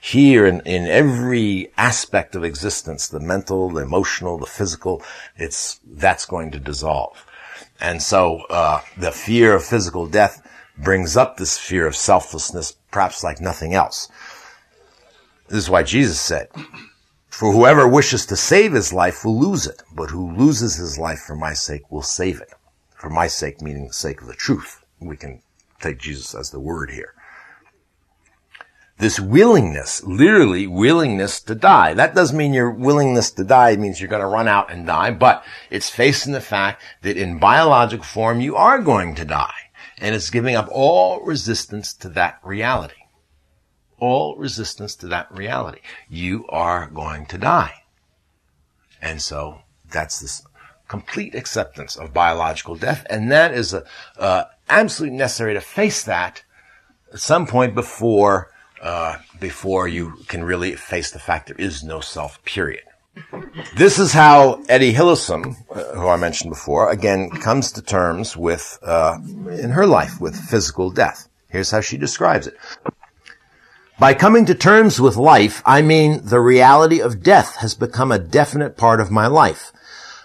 [0.00, 5.02] here in, in every aspect of existence, the mental, the emotional, the physical,
[5.36, 7.26] it's, that's going to dissolve.
[7.80, 10.46] And so, uh, the fear of physical death
[10.78, 14.08] brings up this fear of selflessness, perhaps like nothing else.
[15.48, 16.48] This is why Jesus said,
[17.34, 21.18] for whoever wishes to save his life will lose it, but who loses his life
[21.18, 22.54] for my sake will save it.
[22.96, 24.84] For my sake, meaning the sake of the truth.
[25.00, 25.42] We can
[25.80, 27.12] take Jesus as the word here.
[28.98, 31.92] This willingness, literally willingness to die.
[31.94, 35.10] That doesn't mean your willingness to die means you're going to run out and die,
[35.10, 39.72] but it's facing the fact that in biological form you are going to die.
[39.98, 43.03] And it's giving up all resistance to that reality
[43.98, 45.80] all resistance to that reality.
[46.08, 47.82] You are going to die.
[49.00, 50.42] And so that's this
[50.88, 53.06] complete acceptance of biological death.
[53.10, 53.84] And that is a,
[54.18, 56.42] uh, absolutely necessary to face that
[57.12, 58.50] at some point before,
[58.82, 62.84] uh, before you can really face the fact there is no self, period.
[63.76, 68.78] This is how Etty Hillesum, uh, who I mentioned before, again comes to terms with,
[68.82, 69.18] uh,
[69.50, 71.28] in her life, with physical death.
[71.48, 72.56] Here's how she describes it.
[73.96, 78.18] By coming to terms with life, I mean the reality of death has become a
[78.18, 79.72] definite part of my life.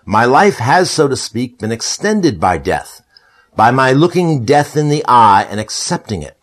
[0.06, 3.04] My life has, so to speak, been extended by death,
[3.56, 6.36] by my looking death in the eye and accepting it,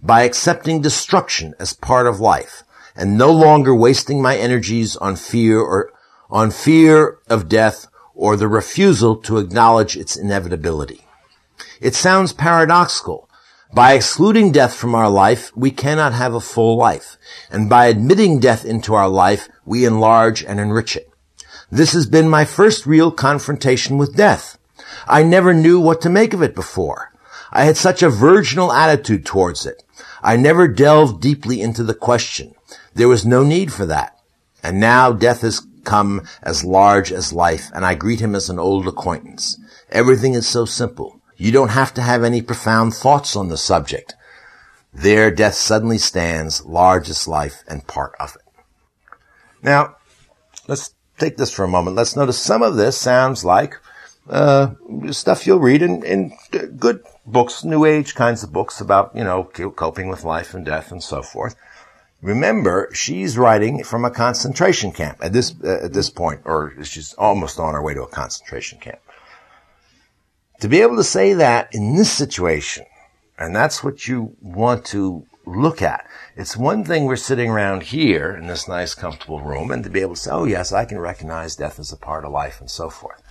[0.00, 2.62] by accepting destruction as part of life,
[2.94, 5.92] and no longer wasting my energies on fear or
[6.30, 11.00] on fear of death or the refusal to acknowledge its inevitability.
[11.80, 13.27] It sounds paradoxical,
[13.72, 17.18] by excluding death from our life, we cannot have a full life.
[17.50, 21.10] And by admitting death into our life, we enlarge and enrich it.
[21.70, 24.58] This has been my first real confrontation with death.
[25.06, 27.12] I never knew what to make of it before.
[27.52, 29.82] I had such a virginal attitude towards it.
[30.22, 32.54] I never delved deeply into the question.
[32.94, 34.18] There was no need for that.
[34.62, 38.58] And now death has come as large as life, and I greet him as an
[38.58, 39.58] old acquaintance.
[39.90, 41.17] Everything is so simple.
[41.38, 44.14] You don't have to have any profound thoughts on the subject.
[44.92, 48.42] There death suddenly stands, large as life and part of it.
[49.62, 49.96] Now,
[50.66, 51.96] let's take this for a moment.
[51.96, 53.76] Let's notice some of this sounds like
[54.28, 54.74] uh,
[55.12, 56.36] stuff you'll read in, in
[56.76, 60.90] good books, New Age kinds of books about, you know, coping with life and death
[60.90, 61.54] and so forth.
[62.20, 67.12] Remember, she's writing from a concentration camp at this uh, at this point, or she's
[67.12, 68.98] almost on her way to a concentration camp.
[70.60, 72.84] To be able to say that in this situation,
[73.38, 76.04] and that's what you want to look at.
[76.36, 80.00] It's one thing we're sitting around here in this nice, comfortable room and to be
[80.00, 82.70] able to say, oh yes, I can recognize death as a part of life and
[82.70, 83.22] so forth.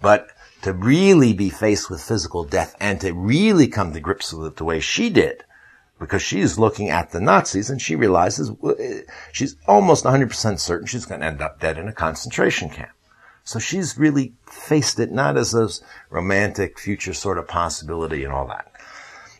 [0.00, 0.28] But
[0.62, 4.56] to really be faced with physical death and to really come to grips with it
[4.56, 5.44] the way she did,
[5.98, 9.00] because she's looking at the Nazis and she realizes eh,
[9.32, 12.90] she's almost 100% certain she's going to end up dead in a concentration camp.
[13.46, 15.68] So she's really faced it not as a
[16.10, 18.72] romantic future sort of possibility and all that.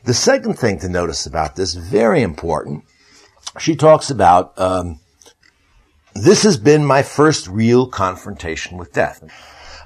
[0.04, 2.84] The second thing to notice about this, very important,
[3.58, 5.00] she talks about, um,
[6.14, 9.24] this has been my first real confrontation with death.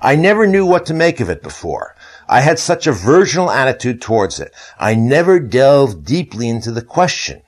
[0.02, 1.96] I never knew what to make of it before.
[2.28, 4.52] I had such a virginal attitude towards it.
[4.78, 7.40] I never delved deeply into the question.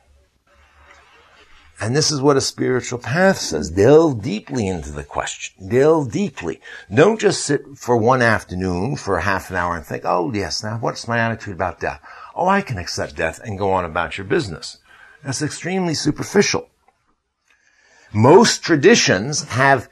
[1.82, 3.68] And this is what a spiritual path says.
[3.68, 5.68] Delve deeply into the question.
[5.68, 6.60] Delve deeply.
[6.94, 10.78] Don't just sit for one afternoon for half an hour and think, oh yes, now
[10.78, 12.00] what's my attitude about death?
[12.36, 14.78] Oh, I can accept death and go on about your business.
[15.24, 16.70] That's extremely superficial.
[18.12, 19.88] Most traditions have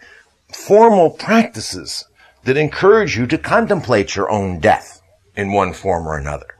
[0.54, 2.04] formal practices
[2.44, 5.02] that encourage you to contemplate your own death
[5.34, 6.54] in one form or another.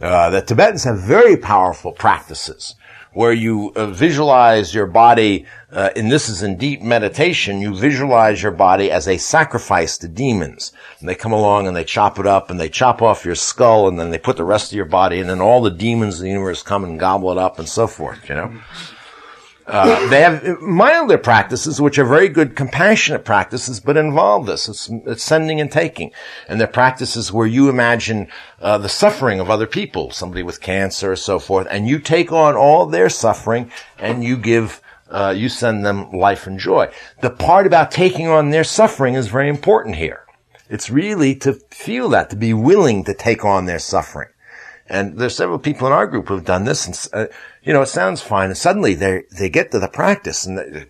[0.00, 2.76] Uh, the Tibetans have very powerful practices
[3.12, 8.42] where you uh, visualize your body, uh, and this is in deep meditation, you visualize
[8.42, 10.72] your body as a sacrifice to demons.
[11.00, 13.88] And they come along and they chop it up and they chop off your skull
[13.88, 16.24] and then they put the rest of your body and then all the demons in
[16.24, 18.52] the universe come and gobble it up and so forth, you know?
[19.66, 24.68] Uh, they have milder practices, which are very good compassionate practices, but involve this.
[24.68, 26.12] It's, it's sending and taking.
[26.48, 28.28] And they're practices where you imagine
[28.60, 32.32] uh, the suffering of other people, somebody with cancer or so forth, and you take
[32.32, 36.92] on all their suffering and you give, uh, you send them life and joy.
[37.20, 40.24] The part about taking on their suffering is very important here.
[40.68, 44.31] It's really to feel that, to be willing to take on their suffering.
[44.92, 47.32] And there's several people in our group who've done this, and uh,
[47.62, 48.50] you know, it sounds fine.
[48.50, 50.86] And suddenly they they get to the practice, and they,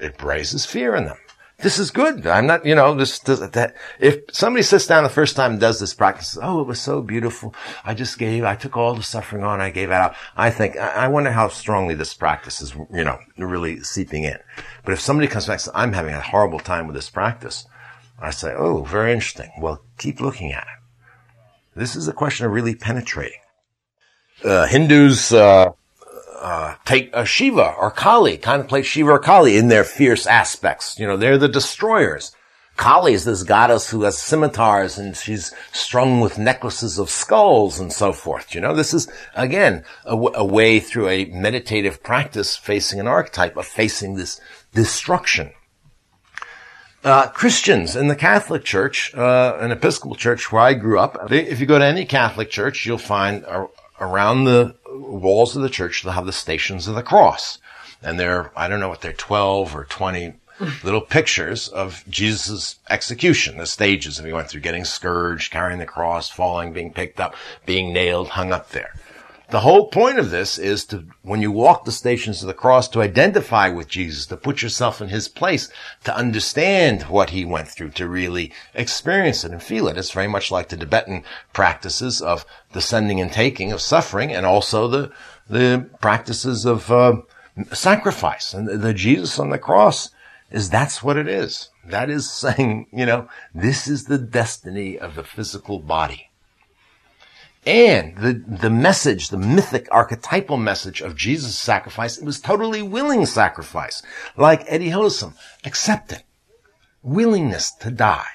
[0.00, 1.16] it raises fear in them.
[1.60, 2.26] This is good.
[2.26, 3.74] I'm not, you know, this, that.
[3.98, 7.02] If somebody sits down the first time and does this practice, oh, it was so
[7.02, 7.52] beautiful.
[7.84, 10.14] I just gave, I took all the suffering on, I gave it out.
[10.36, 14.38] I think, I, I wonder how strongly this practice is, you know, really seeping in.
[14.84, 17.66] But if somebody comes back and says, I'm having a horrible time with this practice,
[18.20, 19.50] I say, oh, very interesting.
[19.58, 20.77] Well, keep looking at it.
[21.78, 23.38] This is a question of really penetrating.
[24.44, 25.72] Uh, Hindus uh,
[26.40, 30.98] uh, take a Shiva or Kali, contemplate Shiva or Kali in their fierce aspects.
[30.98, 32.32] You know, they're the destroyers.
[32.76, 37.92] Kali is this goddess who has scimitars and she's strung with necklaces of skulls and
[37.92, 38.54] so forth.
[38.54, 43.08] You know, this is, again, a, w- a way through a meditative practice facing an
[43.08, 44.40] archetype of facing this
[44.72, 45.50] destruction.
[47.04, 51.60] Uh, Christians in the Catholic Church, uh, an Episcopal Church where I grew up, if
[51.60, 53.44] you go to any Catholic church, you'll find
[54.00, 57.58] around the walls of the church they'll have the Stations of the Cross,
[58.02, 60.34] and they're I don't know what they're twelve or twenty
[60.82, 65.86] little pictures of Jesus' execution, the stages that he went through, getting scourged, carrying the
[65.86, 68.92] cross, falling, being picked up, being nailed, hung up there.
[69.50, 72.86] The whole point of this is to, when you walk the stations of the cross,
[72.88, 75.70] to identify with Jesus, to put yourself in his place,
[76.04, 79.96] to understand what he went through, to really experience it and feel it.
[79.96, 81.24] It's very much like the Tibetan
[81.54, 85.12] practices of the sending and taking of suffering and also the,
[85.48, 87.22] the practices of, uh,
[87.72, 88.52] sacrifice.
[88.52, 90.10] And the Jesus on the cross
[90.50, 91.70] is that's what it is.
[91.86, 96.27] That is saying, you know, this is the destiny of the physical body.
[97.68, 103.26] And the, the message, the mythic archetypal message of Jesus' sacrifice, it was totally willing
[103.26, 104.00] sacrifice.
[104.38, 105.34] Like Etty Hillesum,
[105.66, 106.22] accepting.
[107.02, 108.30] Willingness to die.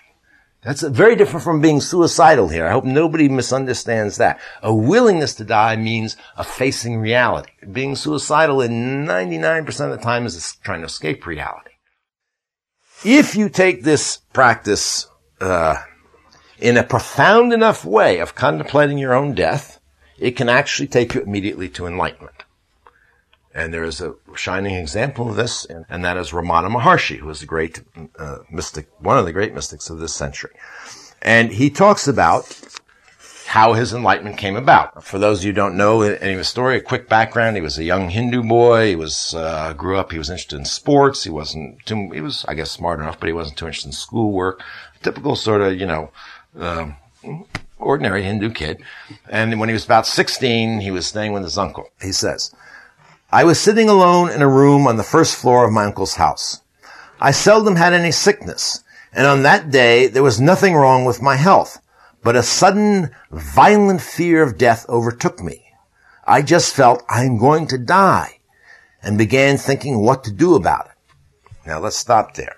[0.62, 2.68] That's very different from being suicidal here.
[2.68, 4.40] I hope nobody misunderstands that.
[4.62, 7.54] A willingness to die means a facing reality.
[7.72, 11.72] Being suicidal in 99% of the time is trying to escape reality.
[13.04, 15.08] If you take this practice,
[15.42, 15.78] uh,
[16.64, 19.82] in a profound enough way of contemplating your own death,
[20.18, 22.46] it can actually take you immediately to enlightenment.
[23.54, 27.44] And there is a shining example of this, and that is Ramana Maharshi, who is
[27.44, 27.82] a great
[28.18, 30.52] uh, mystic, one of the great mystics of this century.
[31.22, 32.58] And he talks about
[33.48, 35.04] how his enlightenment came about.
[35.04, 37.58] For those of you who don't know any of his story, a quick background.
[37.58, 38.88] He was a young Hindu boy.
[38.88, 41.26] He was, uh, grew up, he was interested in sports.
[41.26, 43.94] He wasn't too, he was, I guess, smart enough, but he wasn't too interested in
[43.94, 44.64] schoolwork.
[45.04, 46.10] Typical sort of, you know,
[46.60, 46.96] um,
[47.80, 48.82] ordinary Hindu kid.
[49.30, 51.90] And when he was about 16, he was staying with his uncle.
[52.02, 52.54] He says,
[53.32, 56.62] I was sitting alone in a room on the first floor of my uncle's house.
[57.20, 58.84] I seldom had any sickness,
[59.14, 61.80] and on that day there was nothing wrong with my health,
[62.22, 65.66] but a sudden, violent fear of death overtook me.
[66.26, 68.40] I just felt I'm going to die
[69.02, 71.16] and began thinking what to do about it.
[71.66, 72.56] Now let's stop there.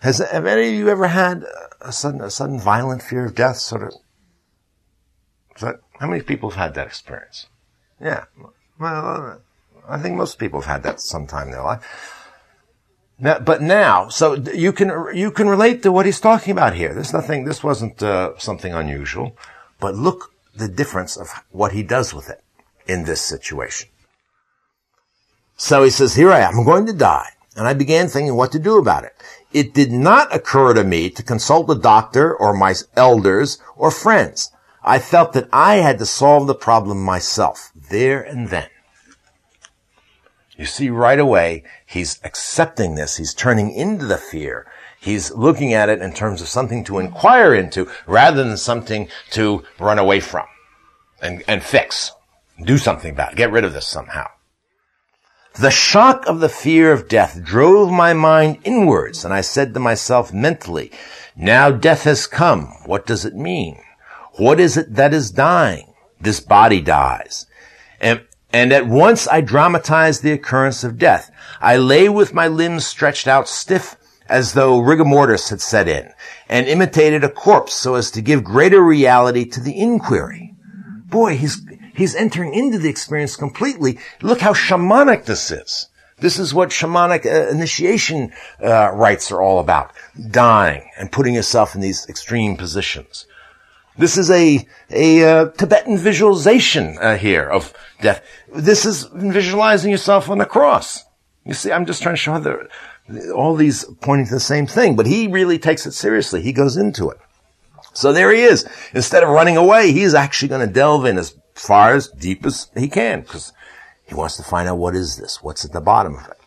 [0.00, 1.44] Has have any of you ever had
[1.84, 3.92] a sudden, a sudden violent fear of death sort of,
[5.60, 7.46] that, how many people have had that experience?
[8.00, 8.24] Yeah.
[8.78, 9.40] Well,
[9.88, 11.84] I think most people have had that sometime in their life.
[13.18, 16.92] Now, but now, so you can, you can relate to what he's talking about here.
[16.94, 19.36] There's nothing, this wasn't uh, something unusual,
[19.78, 22.42] but look the difference of what he does with it
[22.86, 23.88] in this situation.
[25.56, 27.30] So he says, here I am, I'm going to die.
[27.56, 29.14] and I began thinking what to do about it.
[29.52, 34.50] It did not occur to me to consult a doctor or my elders or friends.
[34.82, 38.68] I felt that I had to solve the problem myself, there and then.
[40.56, 43.16] You see right away, he's accepting this.
[43.16, 44.66] He's turning into the fear.
[45.00, 49.64] He's looking at it in terms of something to inquire into rather than something to
[49.78, 50.46] run away from
[51.20, 52.12] and, and fix.
[52.64, 53.36] Do something about it.
[53.36, 54.28] Get rid of this somehow.
[55.54, 59.80] The shock of the fear of death drove my mind inwards, and I said to
[59.80, 60.90] myself mentally,
[61.36, 62.68] now death has come.
[62.86, 63.78] What does it mean?
[64.36, 65.92] What is it that is dying?
[66.20, 67.46] This body dies.
[68.00, 68.22] And,
[68.52, 71.30] and at once I dramatized the occurrence of death.
[71.60, 73.96] I lay with my limbs stretched out stiff
[74.28, 76.10] as though rigor mortis had set in
[76.48, 80.54] and imitated a corpse so as to give greater reality to the inquiry.
[81.06, 81.60] Boy, he's,
[81.94, 83.98] he's entering into the experience completely.
[84.20, 85.88] Look how shamanic this is.
[86.18, 88.32] This is what shamanic uh, initiation
[88.62, 89.92] uh, rites are all about.
[90.30, 93.26] Dying and putting yourself in these extreme positions.
[93.98, 98.24] This is a, a uh, Tibetan visualization uh, here of death.
[98.54, 101.04] This is visualizing yourself on the cross.
[101.44, 102.66] You see, I'm just trying to show
[103.34, 106.40] all these pointing to the same thing, but he really takes it seriously.
[106.40, 107.18] He goes into it.
[107.94, 108.66] So there he is.
[108.94, 112.70] Instead of running away, he's actually going to delve in as far as deep as
[112.76, 113.52] he can because
[114.04, 115.42] he wants to find out what is this?
[115.42, 116.38] What's at the bottom of it?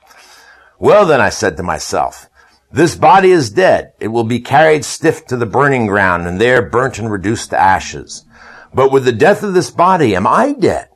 [0.80, 2.30] Well, then I said to myself,
[2.72, 3.93] this body is dead.
[3.99, 7.60] It will be carried stiff to the burning ground and there burnt and reduced to
[7.60, 8.26] ashes.
[8.74, 10.89] But with the death of this body, am I dead?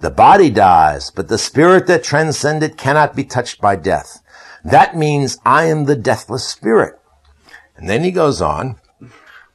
[0.00, 4.22] The body dies, but the spirit that transcends it cannot be touched by death.
[4.62, 7.00] That means I am the deathless spirit.
[7.76, 8.76] And then he goes on,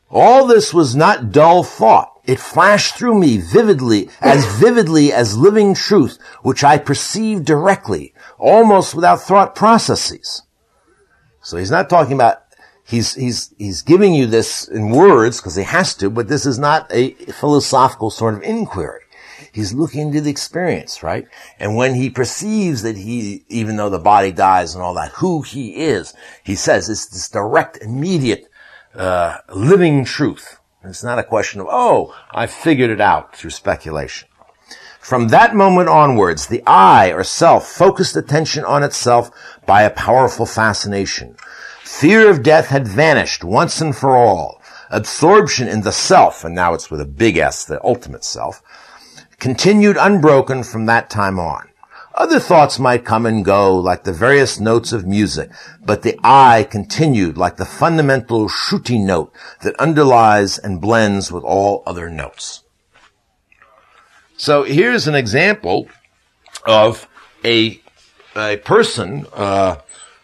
[0.09, 2.11] all this was not dull thought.
[2.24, 8.93] It flashed through me vividly, as vividly as living truth, which I perceived directly, almost
[8.93, 10.43] without thought processes.
[11.41, 12.43] So he's not talking about,
[12.86, 16.59] he's, he's, he's giving you this in words, because he has to, but this is
[16.59, 19.01] not a philosophical sort of inquiry.
[19.51, 21.28] He's looking into the experience, right?
[21.59, 25.41] And when he perceives that he, even though the body dies and all that, who
[25.41, 26.13] he is,
[26.43, 28.47] he says it's this direct, immediate,
[28.93, 30.59] uh, living truth.
[30.84, 34.27] It's not a question of, oh, I figured it out through speculation.
[34.99, 39.32] From that moment onwards, the I or self focused attention on itself
[39.65, 41.36] by a powerful fascination.
[41.84, 44.61] Fear of death had vanished once and for all.
[44.89, 48.61] Absorption in the self, and now it's with a big S, the ultimate self,
[49.39, 51.70] continued unbroken from that time on.
[52.14, 55.49] Other thoughts might come and go like the various notes of music,
[55.84, 61.84] but the I continued like the fundamental Shruti note that underlies and blends with all
[61.86, 62.64] other notes.
[64.36, 65.88] So here's an example
[66.66, 67.07] of
[67.45, 67.82] a,
[68.36, 69.78] a person uh,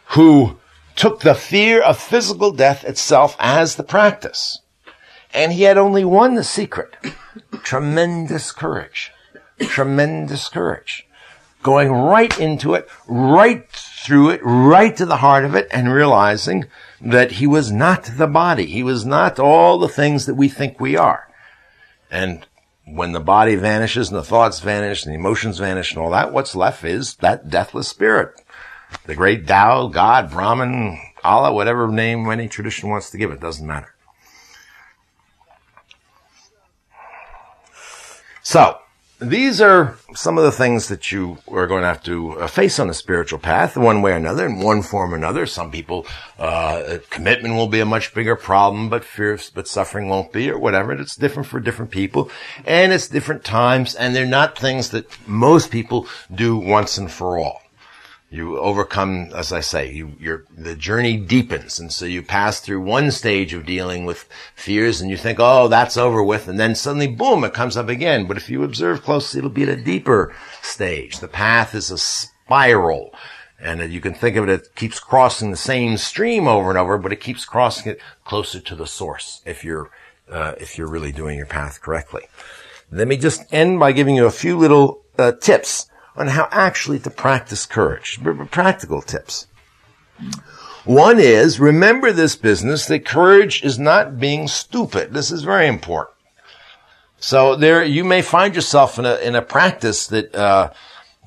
[0.09, 0.57] who
[0.95, 4.59] took the fear of physical death itself as the practice.
[5.33, 6.95] And he had only one secret
[7.63, 9.11] tremendous courage.
[9.59, 11.06] Tremendous courage.
[11.63, 16.65] Going right into it, right through it, right to the heart of it, and realizing
[17.01, 18.65] that he was not the body.
[18.65, 21.27] He was not all the things that we think we are.
[22.09, 22.45] And
[22.85, 26.31] when the body vanishes and the thoughts vanish and the emotions vanish and all that,
[26.31, 28.33] what's left is that deathless spirit.
[29.05, 33.67] The great Tao, God, Brahman, Allah, whatever name any tradition wants to give it, doesn't
[33.67, 33.93] matter.
[38.41, 38.79] So,
[39.19, 42.79] these are some of the things that you are going to have to uh, face
[42.79, 45.45] on a spiritual path, one way or another, in one form or another.
[45.45, 46.05] Some people,
[46.37, 50.59] uh, commitment will be a much bigger problem, but fear, but suffering won't be, or
[50.59, 50.91] whatever.
[50.91, 52.29] It's different for different people,
[52.65, 57.39] and it's different times, and they're not things that most people do once and for
[57.39, 57.61] all
[58.29, 61.79] you overcome, as I say, you, your, the journey deepens.
[61.79, 65.69] And so you pass through one stage of dealing with fears and you think, oh,
[65.69, 66.47] that's over with.
[66.49, 68.27] And then suddenly, boom, it comes up again.
[68.27, 71.19] But if you observe closely, it'll be at a deeper stage.
[71.19, 73.13] The path is a spiral.
[73.59, 76.97] And you can think of it, it keeps crossing the same stream over and over,
[76.97, 79.89] but it keeps crossing it closer to the source if you're,
[80.29, 82.27] uh, if you're really doing your path correctly.
[82.91, 86.99] Let me just end by giving you a few little uh, tips on how actually
[86.99, 88.19] to practice courage.
[88.51, 89.47] Practical tips.
[90.83, 95.13] One is remember this business that courage is not being stupid.
[95.13, 96.15] This is very important.
[97.19, 100.71] So there, you may find yourself in a in a practice that uh,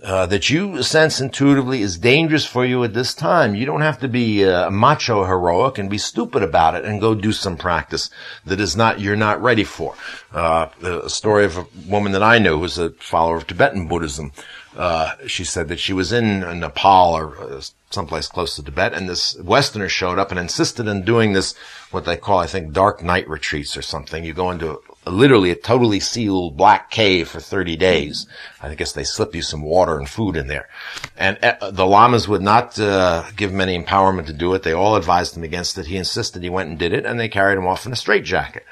[0.03, 3.55] uh, that you sense intuitively is dangerous for you at this time.
[3.55, 7.14] You don't have to be uh, macho heroic and be stupid about it and go
[7.14, 8.09] do some practice
[8.47, 9.95] that is not you're not ready for.
[10.32, 13.88] Uh, a story of a woman that I knew who was a follower of Tibetan
[13.88, 14.32] Buddhism
[14.77, 17.61] uh, she said that she was in Nepal or uh,
[17.91, 21.55] someplace close to Tibet, and this Westerner showed up and insisted on doing this,
[21.91, 24.25] what they call, I think, dark night retreats or something.
[24.25, 28.29] You go into a, literally a totally sealed black cave for 30 days.
[28.62, 30.68] I guess they slip you some water and food in there.
[31.16, 34.62] And uh, the lamas would not uh, give him any empowerment to do it.
[34.62, 35.87] They all advised him against it.
[35.87, 38.64] He insisted he went and did it, and they carried him off in a straitjacket.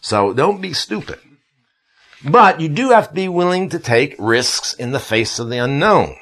[0.00, 1.18] So don't be stupid.
[2.24, 5.58] But you do have to be willing to take risks in the face of the
[5.58, 6.16] unknown.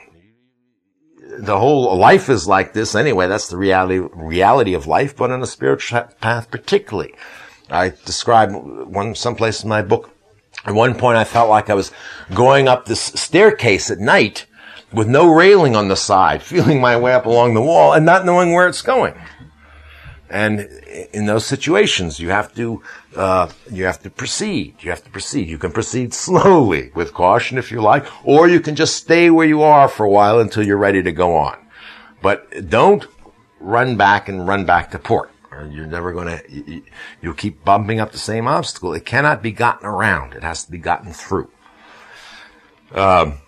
[1.39, 3.29] The whole life is like this anyway.
[3.29, 7.15] That's the reality, reality of life, but on a spiritual path particularly.
[7.71, 10.11] I describe one, someplace in my book.
[10.65, 11.93] At one point I felt like I was
[12.35, 14.47] going up this staircase at night
[14.93, 18.25] with no railing on the side, feeling my way up along the wall and not
[18.25, 19.15] knowing where it's going.
[20.31, 20.61] And
[21.13, 22.83] in those situations, you have to
[23.17, 24.77] uh, you have to proceed.
[24.81, 25.49] You have to proceed.
[25.49, 29.47] You can proceed slowly with caution if you like, or you can just stay where
[29.47, 31.59] you are for a while until you're ready to go on.
[32.23, 33.05] But don't
[33.59, 35.33] run back and run back to port.
[35.69, 36.43] You're never going to.
[36.49, 36.85] You,
[37.21, 38.95] you'll keep bumping up the same obstacle.
[38.95, 40.35] It cannot be gotten around.
[40.35, 41.51] It has to be gotten through.
[42.93, 43.41] Um,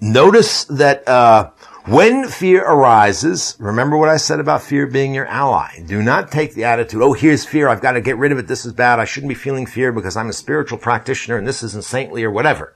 [0.00, 1.06] notice that.
[1.06, 1.50] Uh,
[1.86, 5.82] when fear arises, remember what I said about fear being your ally.
[5.86, 8.46] Do not take the attitude, oh, here's fear, I've got to get rid of it,
[8.46, 11.62] this is bad, I shouldn't be feeling fear because I'm a spiritual practitioner and this
[11.62, 12.74] isn't saintly or whatever.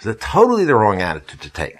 [0.00, 1.78] It's totally the wrong attitude to take.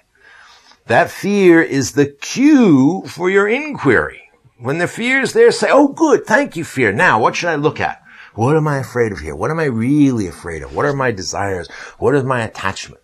[0.87, 4.31] That fear is the cue for your inquiry.
[4.59, 6.93] When the fear is there, say, oh good, thank you fear.
[6.93, 8.03] Now, what should I look at?
[8.35, 9.37] What am I afraid of here?
[9.37, 10.75] What am I really afraid of?
[10.75, 11.69] What are my desires?
[11.99, 13.03] What is my attachment?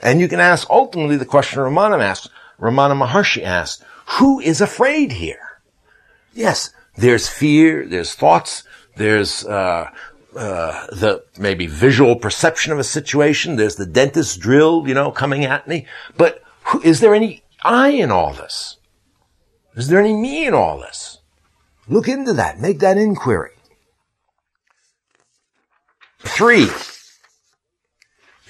[0.00, 2.28] And you can ask ultimately the question Ramana asks,
[2.60, 3.82] Ramana Maharshi asked,
[4.18, 5.60] who is afraid here?
[6.34, 8.64] Yes, there's fear, there's thoughts,
[8.96, 9.90] there's, uh,
[10.36, 13.56] uh, the maybe visual perception of a situation.
[13.56, 15.86] There's the dentist drill, you know, coming at me.
[16.16, 18.76] But who, is there any I in all this?
[19.74, 21.18] Is there any me in all this?
[21.88, 22.60] Look into that.
[22.60, 23.52] Make that inquiry.
[26.20, 26.68] Three,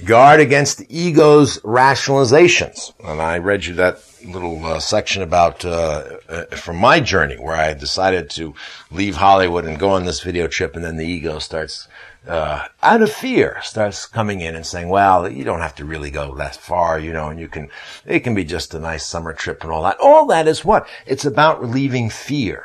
[0.05, 2.93] Guard against the ego's rationalizations.
[3.03, 7.57] And I read you that little uh, section about uh, uh, from my journey where
[7.57, 8.55] I decided to
[8.93, 11.89] leave Hollywood and go on this video trip, and then the ego starts,
[12.29, 16.11] uh, out of fear, starts coming in and saying, "Well, you don't have to really
[16.11, 17.69] go that far, you know, and you can.
[18.07, 19.99] It can be just a nice summer trip and all that.
[20.01, 22.65] All that is what it's about relieving fear.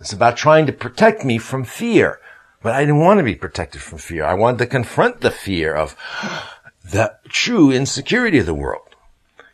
[0.00, 2.18] It's about trying to protect me from fear."
[2.62, 4.24] But I didn't want to be protected from fear.
[4.24, 5.96] I wanted to confront the fear of
[6.84, 8.82] the true insecurity of the world.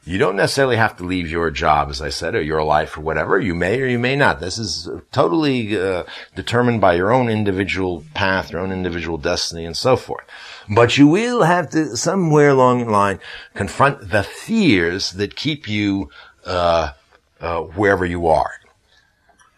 [0.06, 3.00] You don't necessarily have to leave your job, as I said, or your life or
[3.00, 3.40] whatever.
[3.40, 4.38] You may or you may not.
[4.38, 9.74] This is totally uh, determined by your own individual path, your own individual destiny, and
[9.74, 10.26] so forth.
[10.68, 13.18] But you will have to, somewhere along the line,
[13.54, 16.10] confront the fears that keep you
[16.44, 16.92] uh,
[17.40, 18.52] uh, wherever you are.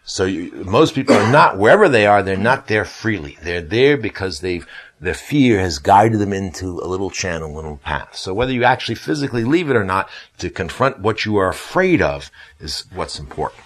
[0.09, 3.37] So you, most people are not, wherever they are, they're not there freely.
[3.41, 4.65] They're there because they've,
[5.01, 8.15] their fear has guided them into a little channel, a little path.
[8.15, 12.01] So whether you actually physically leave it or not, to confront what you are afraid
[12.01, 13.61] of is what's important.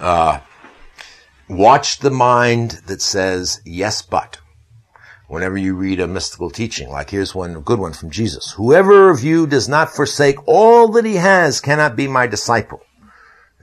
[0.00, 0.40] Uh,
[1.48, 4.40] watch the mind that says, yes, but.
[5.28, 8.50] Whenever you read a mystical teaching, like here's one, a good one from Jesus.
[8.56, 12.82] Whoever of you does not forsake all that he has cannot be my disciple.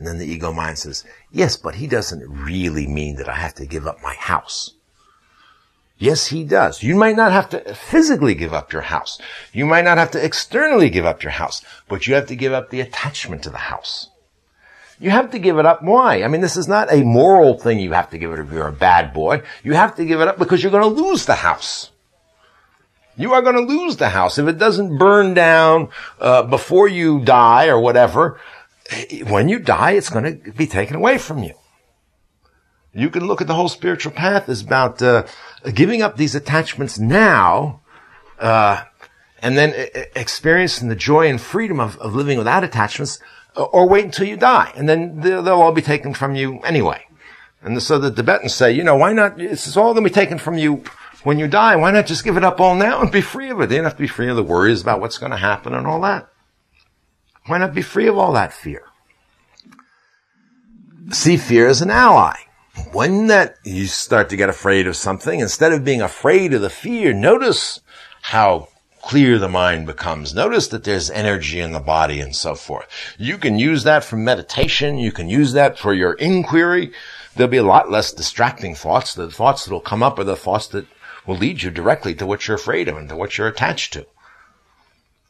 [0.01, 3.55] And then the ego mind says, yes, but he doesn't really mean that I have
[3.55, 4.75] to give up my house.
[5.97, 6.81] Yes, he does.
[6.81, 9.19] You might not have to physically give up your house.
[9.53, 12.53] You might not have to externally give up your house, but you have to give
[12.53, 14.09] up the attachment to the house.
[14.99, 15.83] You have to give it up.
[15.83, 16.23] Why?
[16.23, 18.51] I mean, this is not a moral thing you have to give it up if
[18.51, 19.43] you're a bad boy.
[19.63, 21.91] You have to give it up because you're going to lose the house.
[23.15, 24.39] You are going to lose the house.
[24.39, 25.89] If it doesn't burn down
[26.19, 28.39] uh, before you die or whatever,
[29.27, 31.53] when you die, it's going to be taken away from you.
[32.93, 35.25] You can look at the whole spiritual path as about uh,
[35.73, 37.81] giving up these attachments now,
[38.39, 38.83] uh,
[39.41, 39.73] and then
[40.15, 43.19] experiencing the joy and freedom of, of living without attachments,
[43.55, 46.59] uh, or wait until you die, and then they'll, they'll all be taken from you
[46.59, 47.05] anyway.
[47.61, 49.39] And so the Tibetans say, you know, why not?
[49.39, 50.83] It's all going to be taken from you
[51.23, 51.75] when you die.
[51.75, 53.69] Why not just give it up all now and be free of it?
[53.69, 55.85] They don't have to be free of the worries about what's going to happen and
[55.85, 56.30] all that.
[57.47, 58.83] Why not be free of all that fear?
[61.11, 62.35] See fear as an ally.
[62.91, 66.69] When that you start to get afraid of something, instead of being afraid of the
[66.69, 67.81] fear, notice
[68.21, 68.69] how
[69.01, 70.33] clear the mind becomes.
[70.33, 72.87] Notice that there's energy in the body and so forth.
[73.17, 74.99] You can use that for meditation.
[74.99, 76.91] You can use that for your inquiry.
[77.35, 79.13] There'll be a lot less distracting thoughts.
[79.13, 80.85] The thoughts that will come up are the thoughts that
[81.25, 84.05] will lead you directly to what you're afraid of and to what you're attached to.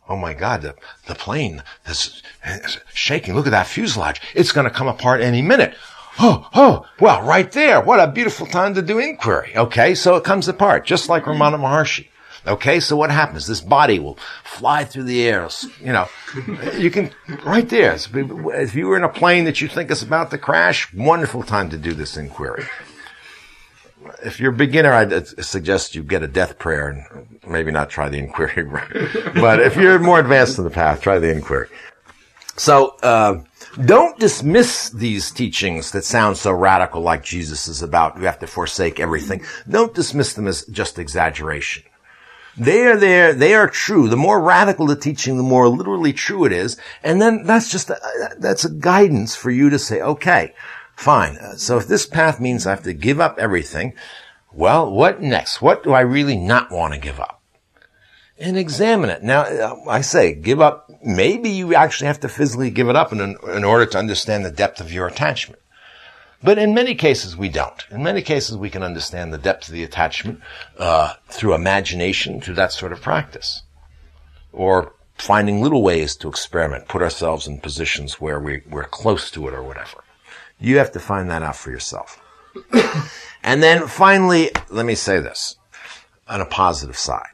[0.10, 0.76] Oh my God, the,
[1.07, 2.22] the plane is,
[2.94, 3.36] shaking.
[3.36, 4.22] Look at that fuselage.
[4.36, 5.76] It's going to come apart any minute.
[6.19, 7.80] Oh, oh, well, right there.
[7.80, 9.53] What a beautiful time to do inquiry.
[9.56, 12.07] Okay, so it comes apart, just like Ramana Maharshi.
[12.45, 13.45] Okay, so what happens?
[13.48, 15.48] This body will fly through the air.
[15.80, 16.10] You know,
[16.78, 17.11] you can,
[17.45, 17.95] right there.
[17.95, 21.69] If you were in a plane that you think is about to crash, wonderful time
[21.69, 22.65] to do this inquiry.
[24.23, 28.10] If you're a beginner, I'd suggest you get a death prayer and maybe not try
[28.10, 28.64] the inquiry.
[29.36, 31.68] but if you're more advanced in the path, try the inquiry.
[32.57, 33.44] So, uh,
[33.86, 38.48] don't dismiss these teachings that sound so radical like Jesus is about you have to
[38.48, 39.44] forsake everything.
[39.69, 41.84] Don't dismiss them as just exaggeration.
[42.57, 43.34] They are there.
[43.34, 44.10] They are true.
[44.10, 46.76] The more radical the teaching, the more literally true it is.
[47.02, 47.98] And then that's just, a,
[48.38, 50.53] that's a guidance for you to say, okay,
[51.02, 51.57] fine.
[51.57, 53.94] So if this path means I have to give up everything,
[54.53, 55.61] well, what next?
[55.61, 57.41] What do I really not want to give up?
[58.38, 59.22] And examine it.
[59.22, 60.90] Now, I say, give up.
[61.03, 64.52] Maybe you actually have to physically give it up in, in order to understand the
[64.52, 65.61] depth of your attachment.
[66.44, 67.86] But in many cases, we don't.
[67.91, 70.41] In many cases, we can understand the depth of the attachment
[70.78, 73.61] uh, through imagination, through that sort of practice,
[74.52, 79.48] or finding little ways to experiment, put ourselves in positions where we, we're close to
[79.48, 80.01] it or whatever.
[80.61, 82.21] You have to find that out for yourself.
[83.43, 85.57] and then finally, let me say this
[86.27, 87.31] on a positive side.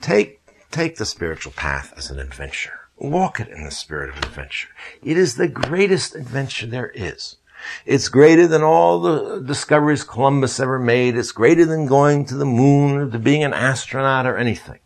[0.00, 2.80] Take, take the spiritual path as an adventure.
[2.96, 4.68] Walk it in the spirit of adventure.
[5.02, 7.36] It is the greatest adventure there is.
[7.84, 11.16] It's greater than all the discoveries Columbus ever made.
[11.16, 14.78] It's greater than going to the moon or to being an astronaut or anything.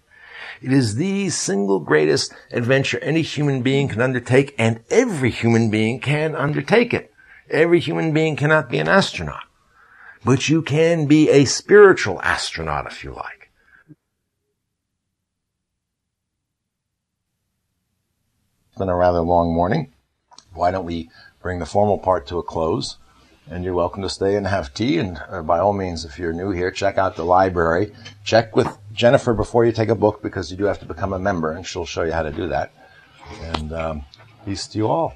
[0.61, 6.01] It is the single greatest adventure any human being can undertake and every human being
[6.01, 7.15] can undertake it.
[7.51, 9.45] Every human being cannot be an astronaut,
[10.25, 13.51] but you can be a spiritual astronaut if you like.
[18.69, 19.93] It's been a rather long morning.
[20.53, 21.11] Why don't we
[21.41, 22.97] bring the formal part to a close.
[23.51, 24.99] And you're welcome to stay and have tea.
[24.99, 27.93] And uh, by all means, if you're new here, check out the library.
[28.23, 31.19] Check with Jennifer before you take a book because you do have to become a
[31.19, 32.71] member, and she'll show you how to do that.
[33.43, 34.05] And um,
[34.45, 35.15] peace to you all.